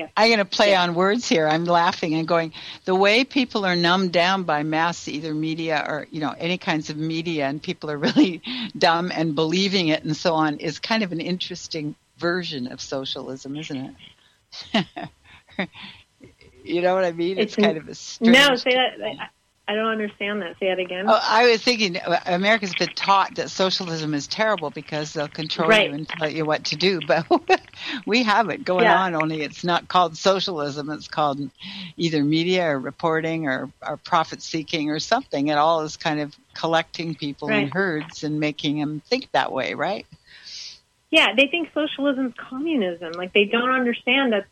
[0.00, 0.08] Yeah.
[0.16, 0.82] I'm going to play Yeah.
[0.82, 1.46] on words here.
[1.46, 2.52] I'm laughing and going.
[2.84, 6.90] The way people are numbed down by mass, either media or you know any kinds
[6.90, 8.42] of media, and people are really
[8.76, 13.56] dumb and believing it and so on, is kind of an interesting version of socialism,
[13.56, 13.96] isn't
[14.74, 15.68] it?
[16.64, 17.38] you know what I mean?
[17.38, 18.36] It's, It's- kind of a strange.
[18.36, 19.30] no say that
[19.70, 23.36] I, don't understand that say that again Oh, I was thinking uh, America's been taught
[23.36, 25.88] that socialism is terrible because they'll control Right.
[25.88, 27.00] you and tell you what to do.
[27.06, 27.26] But
[28.04, 28.98] we have it going Yeah.
[28.98, 30.90] on, only it's not called socialism.
[30.90, 31.50] It's called
[31.96, 35.48] either media or reporting or, or profit seeking or something.
[35.48, 39.74] It all is kind of collecting people in herds and making them think that way,
[39.74, 40.06] right?
[41.10, 43.12] Yeah, they think socialism is communism.
[43.12, 44.46] Like they don't understand that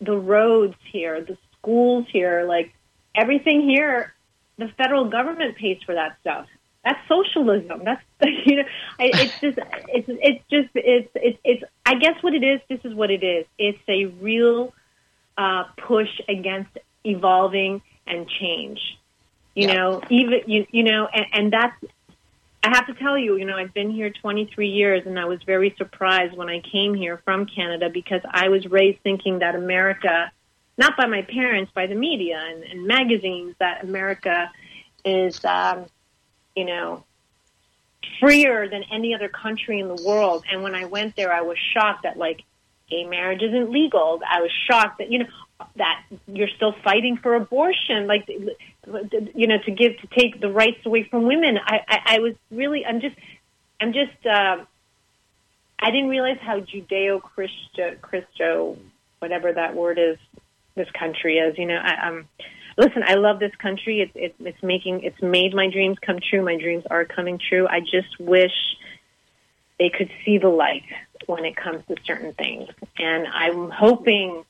[0.00, 2.72] the roads here, the schools here, like
[3.14, 4.12] everything here,
[4.58, 6.46] the federal government pays for that stuff.
[6.84, 7.82] That's socialism.
[7.84, 8.02] That's
[8.46, 8.64] you know,
[9.00, 11.62] I- it's just it's it's just it's it's it's.
[11.86, 12.60] I guess what it is.
[12.68, 13.46] This is what it is.
[13.58, 14.72] It's a real
[15.38, 16.70] uh, push against
[17.04, 18.80] evolving and change.
[19.54, 19.74] You Yeah.
[19.74, 21.74] know, even you you know, and, and that's
[22.62, 25.42] I have to tell you, you know, I've been here 23 years and I was
[25.44, 30.32] very surprised when I came here from Canada because I was raised thinking that America,
[30.76, 34.50] not by my parents, by the media and, and magazines, that America
[35.04, 35.86] is, um,
[36.56, 37.04] you know,
[38.20, 40.44] freer than any other country in the world.
[40.50, 42.42] And when I went there, I was shocked that like
[42.90, 44.20] gay marriage isn't legal.
[44.28, 45.26] I was shocked that, you know,
[45.76, 50.84] that you're still fighting for abortion, like you know, to give to take the rights
[50.84, 51.58] away from women.
[51.64, 53.16] I, I, I was really, I'm just,
[53.80, 54.64] I'm just, uh,
[55.78, 58.78] I didn't realize how Judeo Christo,
[59.18, 60.18] whatever that word is,
[60.74, 61.56] this country is.
[61.58, 62.28] You know, I, um,
[62.76, 64.00] listen, I love this country.
[64.00, 66.42] It's, it's it's making it's made my dreams come true.
[66.42, 67.66] My dreams are coming true.
[67.68, 68.52] I just wish
[69.78, 70.84] they could see the light
[71.26, 72.68] when it comes to certain things,
[72.98, 74.44] and I'm hoping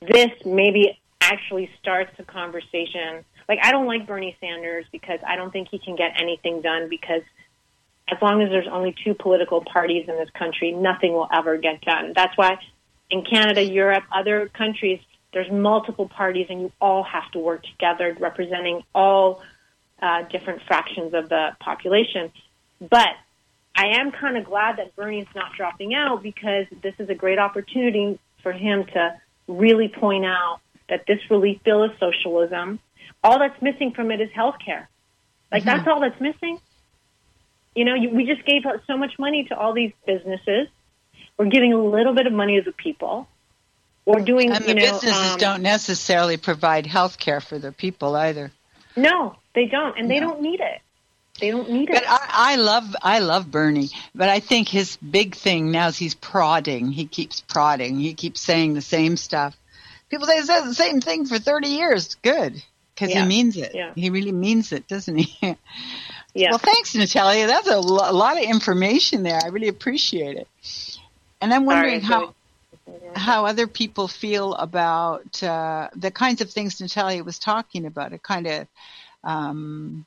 [0.00, 3.24] this maybe actually starts a conversation.
[3.48, 6.88] Like, I don't like Bernie Sanders because I don't think he can get anything done
[6.88, 7.22] because
[8.10, 11.80] as long as there's only two political parties in this country, nothing will ever get
[11.82, 12.12] done.
[12.14, 12.58] That's why
[13.10, 15.00] in Canada, Europe, other countries,
[15.32, 19.42] there's multiple parties and you all have to work together representing all
[20.00, 22.32] uh, different fractions of the population.
[22.80, 23.08] But
[23.74, 27.38] I am kind of glad that Bernie's not dropping out because this is a great
[27.38, 32.78] opportunity for him to really point out that this relief bill is socialism.
[33.22, 34.88] All that's missing from it is health care.
[35.52, 35.76] Like mm-hmm.
[35.76, 36.60] that's all that's missing.
[37.74, 40.68] You know, you, we just gave out so much money to all these businesses.
[41.36, 43.28] We're giving a little bit of money to the people.
[44.08, 48.16] We're doing, and the know, businesses um, don't necessarily provide health care for their people
[48.16, 48.50] either.
[48.96, 50.28] No, they don't, and they no.
[50.28, 50.80] don't need it.
[51.38, 51.92] They don't need it.
[51.92, 55.98] But I, I love I love Bernie, but I think his big thing now is
[55.98, 56.90] he's prodding.
[56.90, 57.98] He keeps prodding.
[57.98, 59.54] He keeps saying the same stuff.
[60.08, 62.14] People say says the same thing for thirty years.
[62.22, 62.62] Good,
[62.94, 63.24] because yeah.
[63.24, 63.72] he means it.
[63.74, 63.92] Yeah.
[63.94, 65.36] He really means it, doesn't he?
[66.34, 66.48] yeah.
[66.48, 67.46] Well, thanks, Natalia.
[67.46, 69.38] That's a, lo- a lot of information there.
[69.44, 70.48] I really appreciate it.
[71.42, 72.34] And I'm wondering how
[73.14, 78.12] how other people feel about uh, the kinds of things Natalia was talking about.
[78.12, 78.66] It kind of
[79.24, 80.06] um,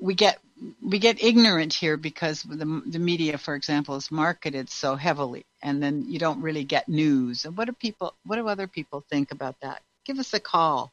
[0.00, 0.38] we get
[0.82, 5.82] we get ignorant here because the the media, for example, is marketed so heavily, and
[5.82, 7.44] then you don't really get news.
[7.44, 8.14] And what do people?
[8.24, 9.82] What do other people think about that?
[10.04, 10.90] Give us a call.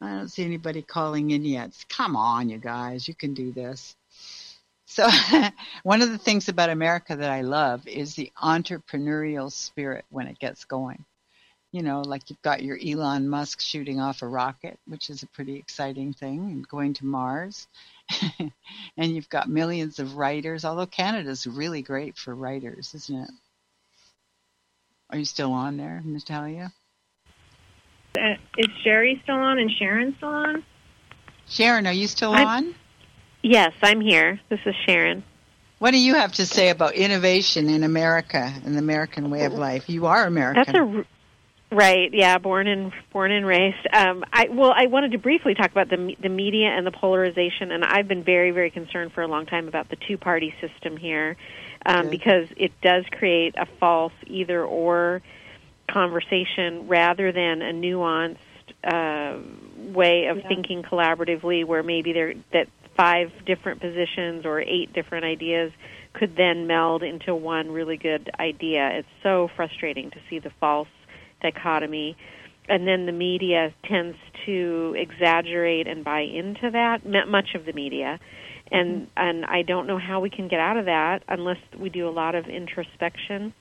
[0.00, 1.72] I don't see anybody calling in yet.
[1.90, 3.96] Come on, you guys, you can do this.
[4.90, 5.08] So,
[5.84, 10.38] one of the things about America that I love is the entrepreneurial spirit when it
[10.38, 11.04] gets going
[11.72, 15.28] you know, like you've got your Elon Musk shooting off a rocket, which is a
[15.28, 17.68] pretty exciting thing, and going to Mars.
[18.96, 23.30] and you've got millions of writers, although Canada's really great for writers, isn't it?
[25.10, 26.72] Are you still on there, Natalia?
[28.18, 30.64] Uh, is Sherry still on and Sharon still on?
[31.48, 32.74] Sharon, are you still I'm, on?
[33.42, 34.40] Yes, I'm here.
[34.48, 35.22] This is Sharon.
[35.78, 39.54] What do you have to say about innovation in America and the American way of
[39.54, 39.88] life?
[39.88, 40.64] You are American.
[40.66, 41.06] That's a
[41.72, 42.12] Right.
[42.12, 42.38] Yeah.
[42.38, 43.86] Born and born and raised.
[43.92, 47.70] Um, I well, I wanted to briefly talk about the the media and the polarization,
[47.70, 50.96] and I've been very very concerned for a long time about the two party system
[50.96, 51.36] here,
[51.86, 55.22] um, because it does create a false either or
[55.88, 58.38] conversation rather than a nuanced
[58.82, 59.38] uh,
[59.92, 60.48] way of yeah.
[60.48, 62.66] thinking collaboratively, where maybe there that
[63.00, 65.72] five different positions or eight different ideas
[66.12, 68.90] could then meld into one really good idea.
[68.98, 70.88] It's so frustrating to see the false
[71.40, 72.14] dichotomy
[72.68, 78.20] and then the media tends to exaggerate and buy into that much of the media
[78.70, 79.10] and mm-hmm.
[79.16, 82.10] and I don't know how we can get out of that unless we do a
[82.10, 83.54] lot of introspection.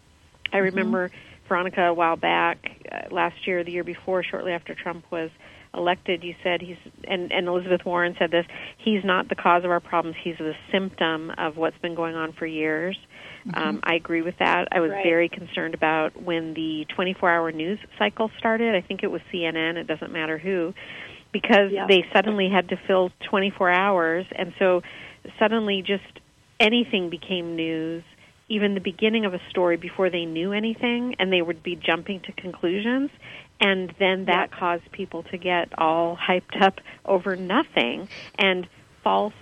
[0.51, 0.65] I mm-hmm.
[0.65, 1.11] remember
[1.47, 2.57] Veronica a while back
[2.91, 5.31] uh, last year, the year before, shortly after Trump was
[5.74, 8.45] elected, you said he's and and Elizabeth Warren said this.
[8.78, 10.17] He's not the cause of our problems.
[10.24, 12.97] He's the symptom of what's been going on for years.
[13.47, 13.57] Mm-hmm.
[13.57, 14.67] Um, I agree with that.
[14.72, 15.03] I was right.
[15.03, 18.76] very concerned about when the 24-hour news cycle started.
[18.76, 19.78] I think it was CNN.
[19.78, 20.74] It doesn't matter who,
[21.32, 21.88] because yeah.
[21.88, 24.82] they suddenly had to fill 24 hours, and so
[25.39, 26.03] suddenly just
[26.59, 28.03] anything became news.
[28.49, 32.20] Even the beginning of a story before they knew anything, and they would be jumping
[32.22, 33.11] to conclusions,
[33.60, 38.07] and then that caused people to get all hyped up over nothing
[38.38, 38.68] and
[39.03, 39.34] false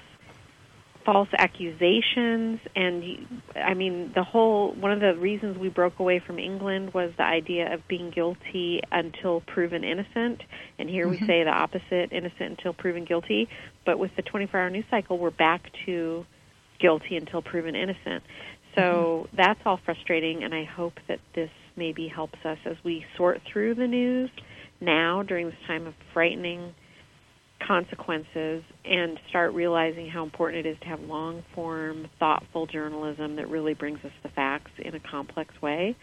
[1.06, 2.60] false accusations.
[2.76, 7.14] And I mean the whole one of the reasons we broke away from England was
[7.16, 10.42] the idea of being guilty until proven innocent.
[10.78, 11.22] And here mm-hmm.
[11.22, 13.48] we say the opposite innocent until proven guilty.
[13.86, 16.26] But with the 24 hour news cycle we're back to
[16.80, 18.24] guilty until proven innocent.
[18.76, 19.36] So mm-hmm.
[19.38, 20.44] that's all frustrating.
[20.44, 24.30] And I hope that this maybe helps us as we sort through the news
[24.82, 26.74] now during this time of frightening
[27.66, 33.50] consequences and start realizing how important it is to have long form, thoughtful journalism that
[33.50, 35.96] really brings us the facts in a complex way.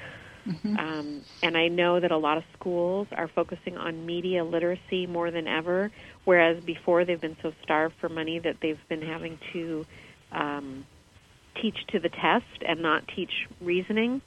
[0.46, 0.76] Mm-hmm.
[0.76, 5.30] Um, and I know that a lot of schools are focusing on media literacy more
[5.30, 5.90] than ever,
[6.24, 9.86] whereas before they've been so starved for money that they've been having to
[10.32, 10.84] um,
[11.60, 14.20] teach to the test and not teach reasoning.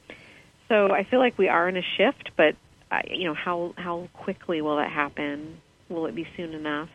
[0.70, 2.55] So I feel like we are in a shift, but
[2.91, 5.61] uh, you know how how quickly will that happen?
[5.89, 6.89] Will it be soon enough?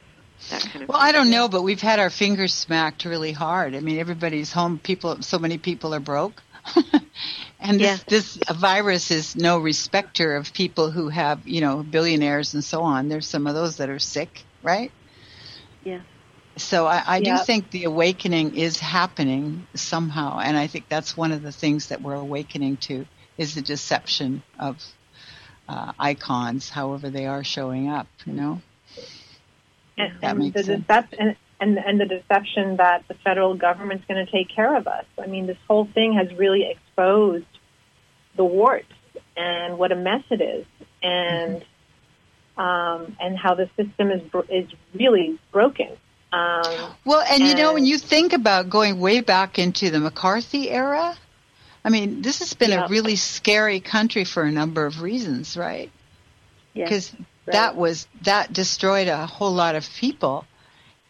[0.51, 1.09] That kind of well, thing.
[1.09, 3.75] I don't know, but we've had our fingers smacked really hard.
[3.75, 4.79] I mean, everybody's home.
[4.79, 6.43] People, so many people are broke.
[7.61, 12.65] and this, this virus is no respecter of people who have, you know, billionaires and
[12.65, 13.09] so on.
[13.09, 14.91] There's some of those that are sick, right?
[15.85, 16.01] Yeah.
[16.57, 21.33] So I, I do think the awakening is happening somehow, and I think that's one
[21.33, 23.07] of the things that we're awakening to
[23.39, 24.83] is the deception of
[25.69, 28.07] uh, icons, however they are showing up.
[28.25, 28.63] You know,
[29.97, 30.81] and, that and makes the sense.
[30.87, 35.05] Deception, and, and the deception that the federal government's going to take care of us.
[35.19, 37.47] I mean, this whole thing has really exposed
[38.37, 38.93] the warts
[39.37, 40.67] and what a mess it is,
[41.03, 41.63] and
[42.57, 42.61] mm-hmm.
[42.61, 45.89] um, and how the system is is really broken.
[46.33, 50.01] Um, well, and, and, you know, when you think about going way back into the
[50.01, 51.15] McCarthy era,
[51.85, 52.87] I mean, this has been yep.
[52.87, 55.91] a really scary country for a number of reasons, right?
[56.75, 57.53] Because yes, right.
[57.53, 60.47] that was that destroyed a whole lot of people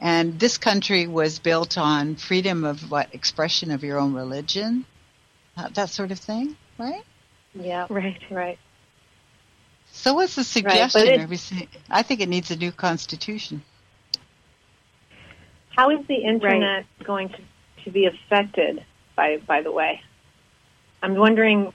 [0.03, 4.85] and this country was built on freedom of what expression of your own religion,
[5.57, 7.05] uh, that sort of thing, right?
[7.55, 8.59] Yeah, right, right.
[9.93, 11.29] So what's the suggestion?
[11.31, 13.63] Right, I think it needs a new constitution.
[15.69, 17.07] How is the internet right.
[17.07, 17.39] going to,
[17.85, 20.01] to be affected by by the way?
[21.03, 21.73] I'm wondering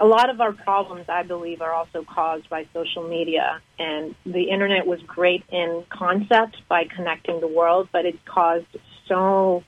[0.00, 3.60] a lot of our problems, I believe, are also caused by social media.
[3.78, 8.66] And the internet was great in concept by connecting the world, but it caused
[9.06, 9.64] so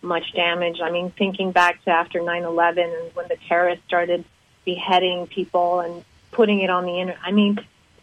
[0.00, 0.78] much damage.
[0.82, 4.24] I mean, thinking back to after 9/11 and when the terrorists started
[4.64, 7.20] beheading people and putting it on the internet.
[7.24, 7.58] I mean,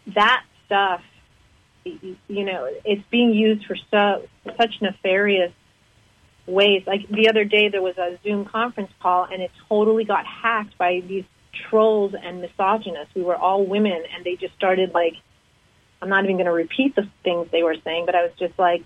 [0.08, 1.02] that stuff.
[1.84, 5.52] You know, it's being used for so such nefarious
[6.46, 6.82] ways.
[6.86, 10.78] Like the other day, there was a Zoom conference call, and it totally got hacked
[10.78, 11.24] by these
[11.70, 13.14] trolls and misogynists.
[13.14, 15.14] We were all women, and they just started like,
[16.00, 18.58] I'm not even going to repeat the things they were saying, but I was just
[18.58, 18.84] like,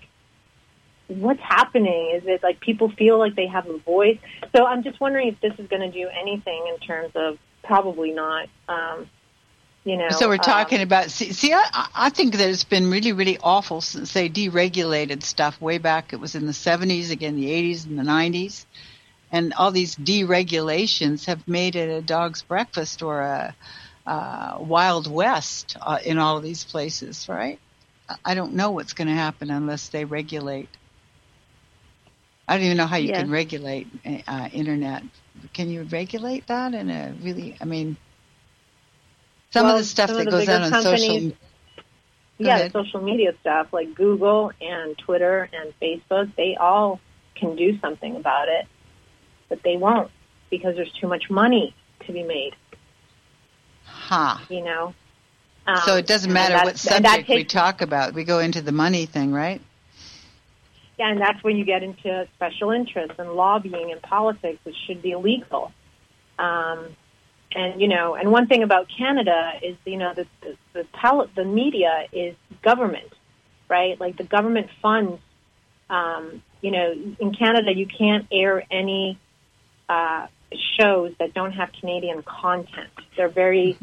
[1.07, 2.13] what's happening?
[2.15, 4.17] Is it like people feel like they have a voice?
[4.55, 8.11] So I'm just wondering if this is going to do anything in terms of probably
[8.11, 8.47] not.
[8.69, 9.09] Um,
[9.83, 12.89] you know, so we're talking um, about see, see I, I think that it's been
[12.89, 17.35] really really awful since they deregulated stuff way back it was in the 70s again
[17.35, 18.65] the 80s and the 90s
[19.31, 23.55] and all these deregulations have made it a dog's breakfast or a,
[24.59, 27.59] wild west uh, in all of these places, right?
[28.25, 30.67] I don't know what's going to happen unless they regulate.
[32.47, 33.87] I don't even know how you can regulate
[34.27, 35.03] uh, internet.
[35.53, 37.55] Can you regulate that in a really?
[37.61, 37.95] I mean,
[39.51, 41.31] some well, of the stuff that goes on on social.
[42.37, 42.71] yeah, ahead.
[42.71, 46.99] social media stuff like Google and Twitter and Facebook, they all
[47.35, 48.67] can do something about it
[49.51, 50.09] but they won't
[50.49, 51.75] because there's too much money
[52.07, 52.55] to be made.
[53.85, 54.37] Huh.
[54.49, 54.95] You know.
[55.67, 58.13] Um, so it doesn't matter what subject takes, we talk about.
[58.13, 59.61] We go into the money thing, right?
[60.97, 65.01] Yeah, and that's when you get into special interests and lobbying and politics, which should
[65.01, 65.71] be illegal.
[66.39, 66.95] Um,
[67.55, 71.29] and you know, and one thing about Canada is, you know, the the the, tele-
[71.35, 73.11] the media is government,
[73.69, 73.99] right?
[73.99, 75.21] Like the government funds.
[75.89, 79.19] Um, you know, in Canada, you can't air any
[79.89, 80.27] uh,
[80.79, 82.89] shows that don't have Canadian content.
[83.17, 83.77] They're very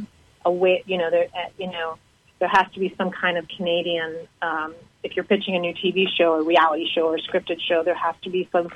[0.45, 1.99] aware, you know, they're, uh, you know,
[2.39, 6.07] there has to be some kind of Canadian, um, if you're pitching a new TV
[6.17, 8.69] show, a reality show, or scripted show, there has to be some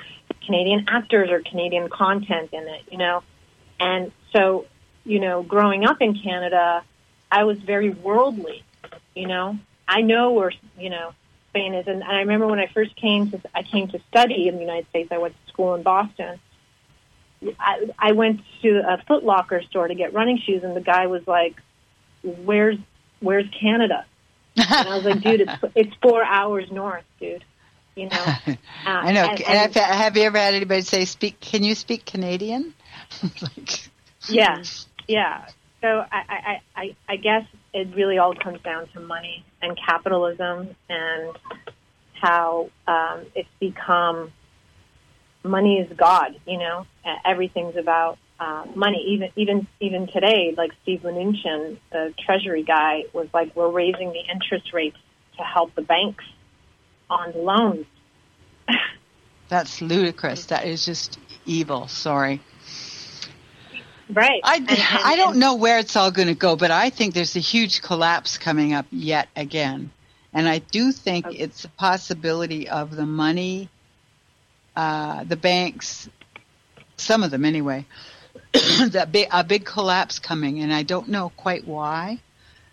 [0.45, 3.23] Canadian actors or Canadian content in it, you know.
[3.79, 4.65] And so,
[5.05, 6.83] you know, growing up in Canada,
[7.31, 8.63] I was very worldly,
[9.15, 9.57] you know.
[9.87, 11.13] I know where, you know,
[11.49, 11.87] Spain is.
[11.87, 14.87] And I remember when I first came to, I came to study in the United
[14.89, 16.39] States, I went to school in Boston
[17.59, 21.07] I, I went to a Foot Locker store to get running shoes, and the guy
[21.07, 21.55] was like,
[22.23, 22.77] "Where's
[23.19, 24.05] Where's Canada?"
[24.55, 27.43] And I was like, "Dude, it's it's four hours north, dude."
[27.95, 28.25] You know.
[28.85, 29.23] Uh, I know.
[29.23, 31.39] And, and, have you ever had anybody say, "Speak?
[31.39, 32.73] Can you speak Canadian?"
[33.41, 33.89] like,
[34.27, 34.61] yeah,
[35.07, 35.47] yeah.
[35.81, 37.43] So I, I, I, I guess
[37.73, 41.37] it really all comes down to money and capitalism and
[42.13, 44.31] how um, it's become
[45.43, 46.85] money is God, you know,
[47.25, 49.03] everything's about uh, money.
[49.09, 54.21] Even even even today, like Steve Mnuchin, the Treasury guy, was like, "We're raising the
[54.33, 54.97] interest rates
[55.37, 56.23] to help the banks
[57.09, 57.85] on loans.
[59.49, 60.45] That's ludicrous.
[60.47, 61.87] That is just evil.
[61.87, 62.41] Sorry.
[64.13, 64.41] Right.
[64.43, 67.13] I, And- and- I don't know where it's all going to go, but I think
[67.13, 69.91] there's a huge collapse coming up yet again.
[70.33, 71.37] And I do think Okay.
[71.37, 73.69] it's a possibility of the money,
[74.75, 76.09] uh, the banks,
[76.97, 77.85] some of them anyway,
[78.89, 80.59] that big, a big collapse coming.
[80.61, 82.19] And I don't know quite why.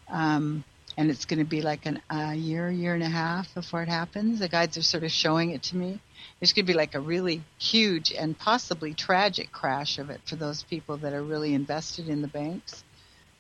[0.09, 0.65] Um,
[0.97, 3.89] and it's going to be like an, a year, year and a half before it
[3.89, 4.39] happens.
[4.41, 6.01] The guides are sort of showing it to me.
[6.41, 10.37] There's going to be like a really huge and possibly tragic crash of it for
[10.37, 12.83] those people that are really invested in the banks,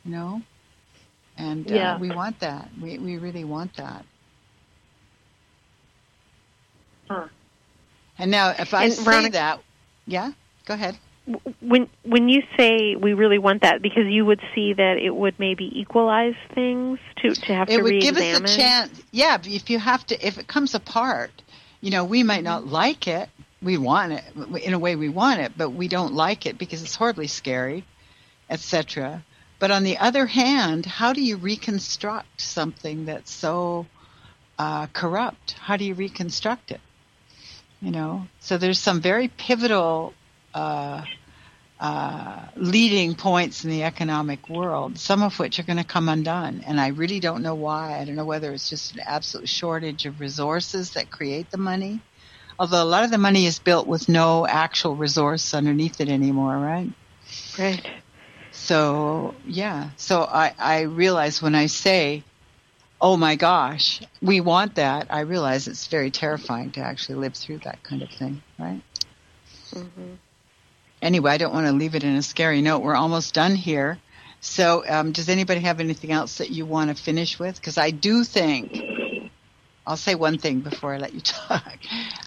[0.04, 0.42] you know?
[1.38, 1.94] And Yeah.
[1.94, 2.68] uh, we want that.
[2.80, 4.04] We, we really want that.
[7.08, 7.26] Huh.
[8.18, 9.60] And now, if I And say Veronica- that,
[10.06, 10.32] yeah,
[10.66, 10.96] go ahead.
[11.60, 15.38] when when you say we really want that because you would see that it would
[15.38, 18.44] maybe equalize things to to have it to would give re-examine.
[18.44, 19.02] us a chance.
[19.12, 21.30] Yeah, if you have to, if it comes apart,
[21.80, 23.28] you know, we might not like it.
[23.62, 24.24] We want it
[24.62, 24.96] in a way.
[24.96, 27.84] We want it, but we don't like it because it's horribly scary,
[28.48, 29.22] etc.
[29.58, 33.86] But on the other hand, how do you reconstruct something that's so
[34.58, 35.52] uh, corrupt?
[35.52, 36.80] How do you reconstruct it?
[37.82, 40.14] You know, so there's some very pivotal
[40.54, 41.04] uh,
[41.80, 46.62] uh, leading points in the economic world, some of which are going to come undone.
[46.66, 47.98] And I really don't know why.
[47.98, 52.00] I don't know whether it's just an absolute shortage of resources that create the money.
[52.58, 56.58] Although a lot of the money is built with no actual resource underneath it anymore,
[56.58, 56.90] right?
[57.58, 57.82] Right.
[58.52, 59.90] So, yeah.
[59.96, 62.22] So I, I realize when I say,
[63.00, 67.58] oh my gosh, we want that, I realize it's very terrifying to actually live through
[67.60, 68.82] that kind of thing, right?
[69.72, 70.14] hmm
[71.02, 72.80] anyway, I don't want to leave it in a scary note.
[72.80, 73.98] We're almost done here.
[74.40, 77.56] So, um, does anybody have anything else that you want to finish with?
[77.56, 79.30] Because I do think,
[79.86, 81.78] I'll say one thing before I let you talk.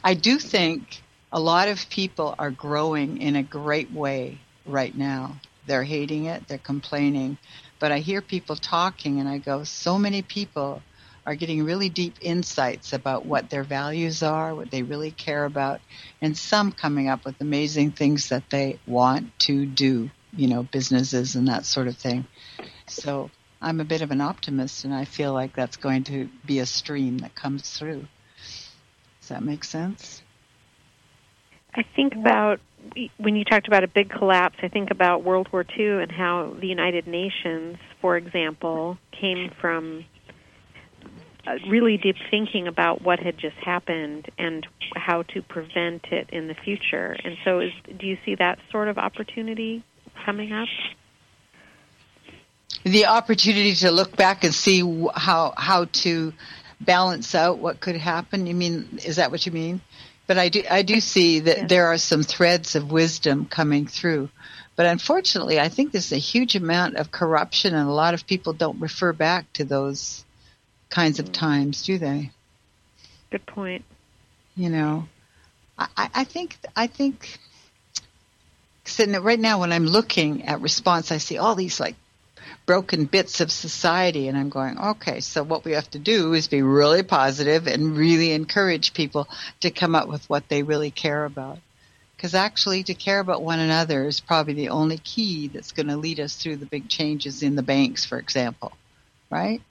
[0.04, 1.02] I do think
[1.32, 5.38] a lot of people are growing in a great way right now.
[5.66, 7.38] They're hating it, they're complaining.
[7.80, 10.84] But I hear people talking and I go, so many people
[11.26, 15.80] are getting really deep insights about what their values are, what they really care about,
[16.22, 21.36] and some coming up with amazing things that they want to do, you know, businesses
[21.36, 22.26] and that sort of thing.
[22.88, 23.30] So
[23.62, 26.66] I'm a bit of an optimist and I feel like that's going to be a
[26.66, 28.06] stream that comes through.
[29.22, 30.22] Does that make sense?
[31.74, 32.60] I think about
[33.18, 34.58] when you talked about a big collapse.
[34.62, 40.06] I think about World War II and how the United Nations, for example, came from
[41.46, 44.66] Uh, really deep thinking about what had just happened and
[44.96, 47.18] how to prevent it in the future.
[47.22, 49.84] And so, is, do you see that sort of opportunity
[50.26, 50.70] coming up?
[52.86, 54.82] The opportunity to look back and see
[55.16, 56.34] how how to
[56.80, 58.48] balance out what could happen.
[58.48, 59.82] You mean is that what you mean?
[60.28, 61.70] But I do I do see that Yes.
[61.70, 64.30] there are some threads of wisdom coming through.
[64.76, 68.54] But unfortunately, I think there's a huge amount of corruption, and a lot of people
[68.54, 70.26] don't refer back to those
[70.94, 72.30] kinds of times, do they?
[73.32, 73.84] Good point.
[74.56, 75.08] you know
[75.78, 77.39] i I- think i think
[78.86, 81.96] sitting right now when i'm looking at response i see all these like
[82.68, 86.48] broken bits of society and i'm going okay so what we have to do is
[86.48, 89.28] be really positive and really encourage people
[89.62, 91.58] to come up with what they really care about
[92.16, 95.98] because actually to care about one another is probably the only key that's going to
[95.98, 98.72] lead us through the big changes in the banks for example
[99.32, 99.62] right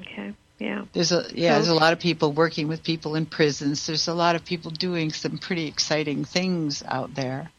[0.00, 0.34] Okay.
[0.58, 0.84] Yeah.
[0.92, 3.86] there's a yeah, So- there's a lot of people working with people in prisons.
[3.86, 7.50] There's a lot of people doing some pretty exciting things out there.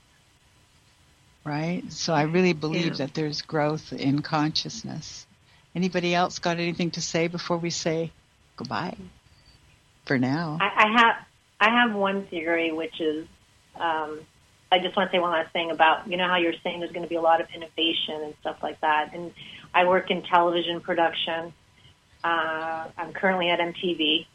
[1.46, 1.84] Right?
[1.92, 3.06] So I really believe Yeah.
[3.06, 5.28] that there's growth in consciousness.
[5.76, 8.12] Anybody else got anything to say before we say
[8.56, 8.96] goodbye?
[10.06, 10.58] For now.
[10.62, 11.16] I, I have
[11.60, 13.28] I have one theory, which is
[13.76, 14.20] um,
[14.72, 16.92] I just want to say one last thing about you know how you're saying there's
[16.92, 19.14] going to be a lot of innovation and stuff like that.
[19.14, 19.34] And
[19.74, 21.54] I work in television production.
[22.24, 24.26] Uh, I'm currently at MTV,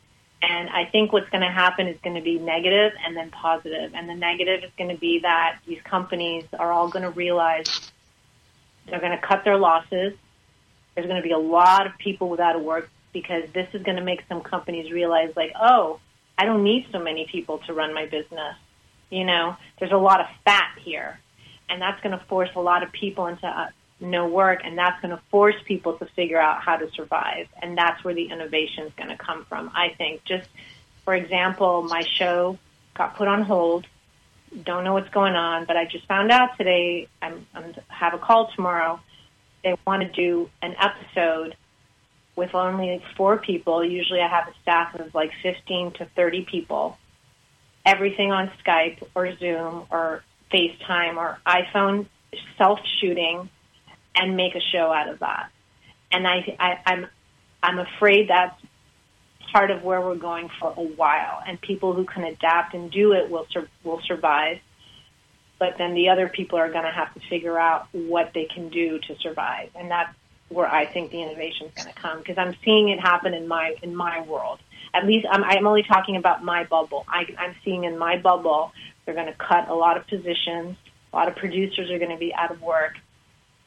[0.43, 3.93] and I think what's going to happen is going to be negative and then positive.
[3.95, 7.91] And the negative is going to be that these companies are all going to realize
[8.89, 10.14] they're going to cut their losses.
[10.95, 13.97] There's going to be a lot of people without a work because this is going
[13.97, 15.99] to make some companies realize, like, oh,
[16.36, 18.55] I don't need so many people to run my business.
[19.11, 21.18] You know, there's a lot of fat here,
[21.68, 23.68] and that's going to force a lot of people into uh,
[24.01, 27.76] no work, and that's going to force people to figure out how to survive, and
[27.76, 29.70] that's where the innovation is going to come from.
[29.74, 30.24] I think.
[30.24, 30.49] Just
[31.05, 32.59] for example, my show
[32.94, 33.86] got put on hold.
[34.64, 37.09] Don't know what's going on, but I just found out today.
[37.20, 39.01] I'm, I'm have a call tomorrow.
[39.64, 41.57] They want to do an episode
[42.36, 43.84] with only four people.
[43.84, 46.96] Usually I have a staff of like 15 to 30 people.
[47.84, 50.22] Everything on Skype or Zoom or
[50.53, 52.07] FaceTime or iPhone
[52.57, 53.51] self shooting
[54.15, 55.51] and make a show out of that.
[56.11, 57.07] And I, I, I'm,
[57.63, 58.61] I'm afraid that's
[59.53, 61.43] part of where we're going for a while.
[61.47, 64.59] And people who can adapt and do it will sur- will survive.
[65.59, 68.69] But then the other people are going to have to figure out what they can
[68.69, 70.15] do to survive, and that's
[70.51, 73.49] where I think the innovation is going to come because I'm seeing it happen in
[73.49, 74.61] my in my world.
[74.95, 77.05] At least I'm, I'm only talking about my bubble.
[77.09, 78.73] I, I'm seeing in my bubble
[79.05, 80.77] they're going to cut a lot of positions.
[81.13, 82.95] A lot of producers are going to be out of work.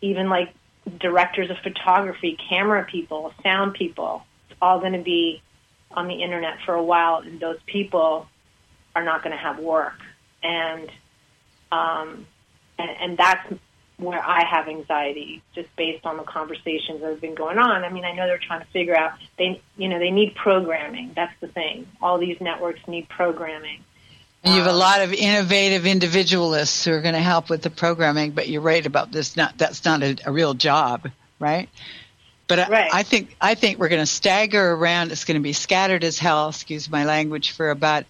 [0.01, 0.53] Even like
[0.99, 5.41] directors of photography, camera people, sound people, it's all going to be
[5.91, 8.27] on the internet for a while, and those people
[8.95, 9.99] are not going to have work.
[10.43, 10.89] And
[11.71, 12.25] um,
[12.77, 13.53] and, and that's
[13.97, 17.83] where I have anxiety, just based on the conversations that have been going on.
[17.83, 21.11] I mean, I know they're trying to figure out they, you know, they need programming.
[21.15, 21.87] That's the thing.
[22.01, 23.83] All these networks need programming.
[24.43, 27.61] And you have a um, lot of innovative individualists who are going to help with
[27.61, 29.37] the programming, but you're right about this.
[29.37, 31.69] Not that's not a, a real job, right?
[32.47, 32.89] But I.
[32.91, 35.11] I think I think we're going to stagger around.
[35.11, 36.49] It's going to be scattered as hell.
[36.49, 38.05] Excuse my language for about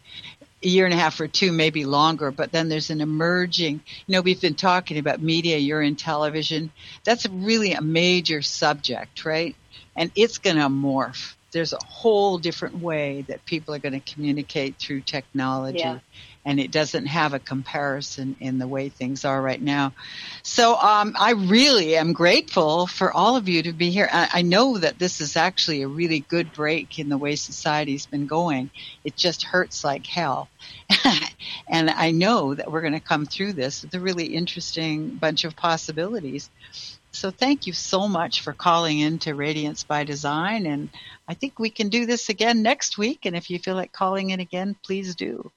[0.63, 2.31] a year and a half or two, maybe longer.
[2.31, 3.81] But then there's an emerging.
[4.07, 5.57] You know, we've been talking about media.
[5.57, 6.71] You're in television.
[7.03, 9.55] That's really a major subject, right?
[9.97, 14.13] And it's going to morph there's a whole different way that people are going to
[14.13, 15.79] communicate through technology.
[15.79, 15.99] Yeah.
[16.43, 19.93] And it doesn't have a comparison in the way things are right now.
[20.41, 24.09] So um, I really am grateful for all of you to be here.
[24.11, 28.07] I, I know that this is actually a really good break in the way society's
[28.07, 28.71] been going.
[29.03, 30.49] It just hurts like hell.
[31.67, 35.43] and I know that we're going to come through this with a really interesting bunch
[35.43, 36.49] of possibilities.
[37.21, 40.65] So thank you so much for calling in to Radiance by Design.
[40.65, 40.89] And
[41.27, 43.27] I think we can do this again next week.
[43.27, 45.51] And if you feel like calling in again, please do.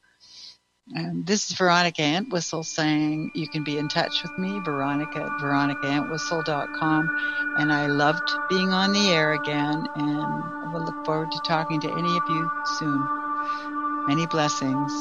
[0.94, 5.40] And this is Veronica Entwistle saying you can be in touch with me, Veronica at
[5.40, 7.56] veronicaentwistle.com.
[7.58, 9.88] And I loved being on the air again.
[9.96, 14.06] And I will look forward to talking to any of you soon.
[14.06, 14.92] Many blessings.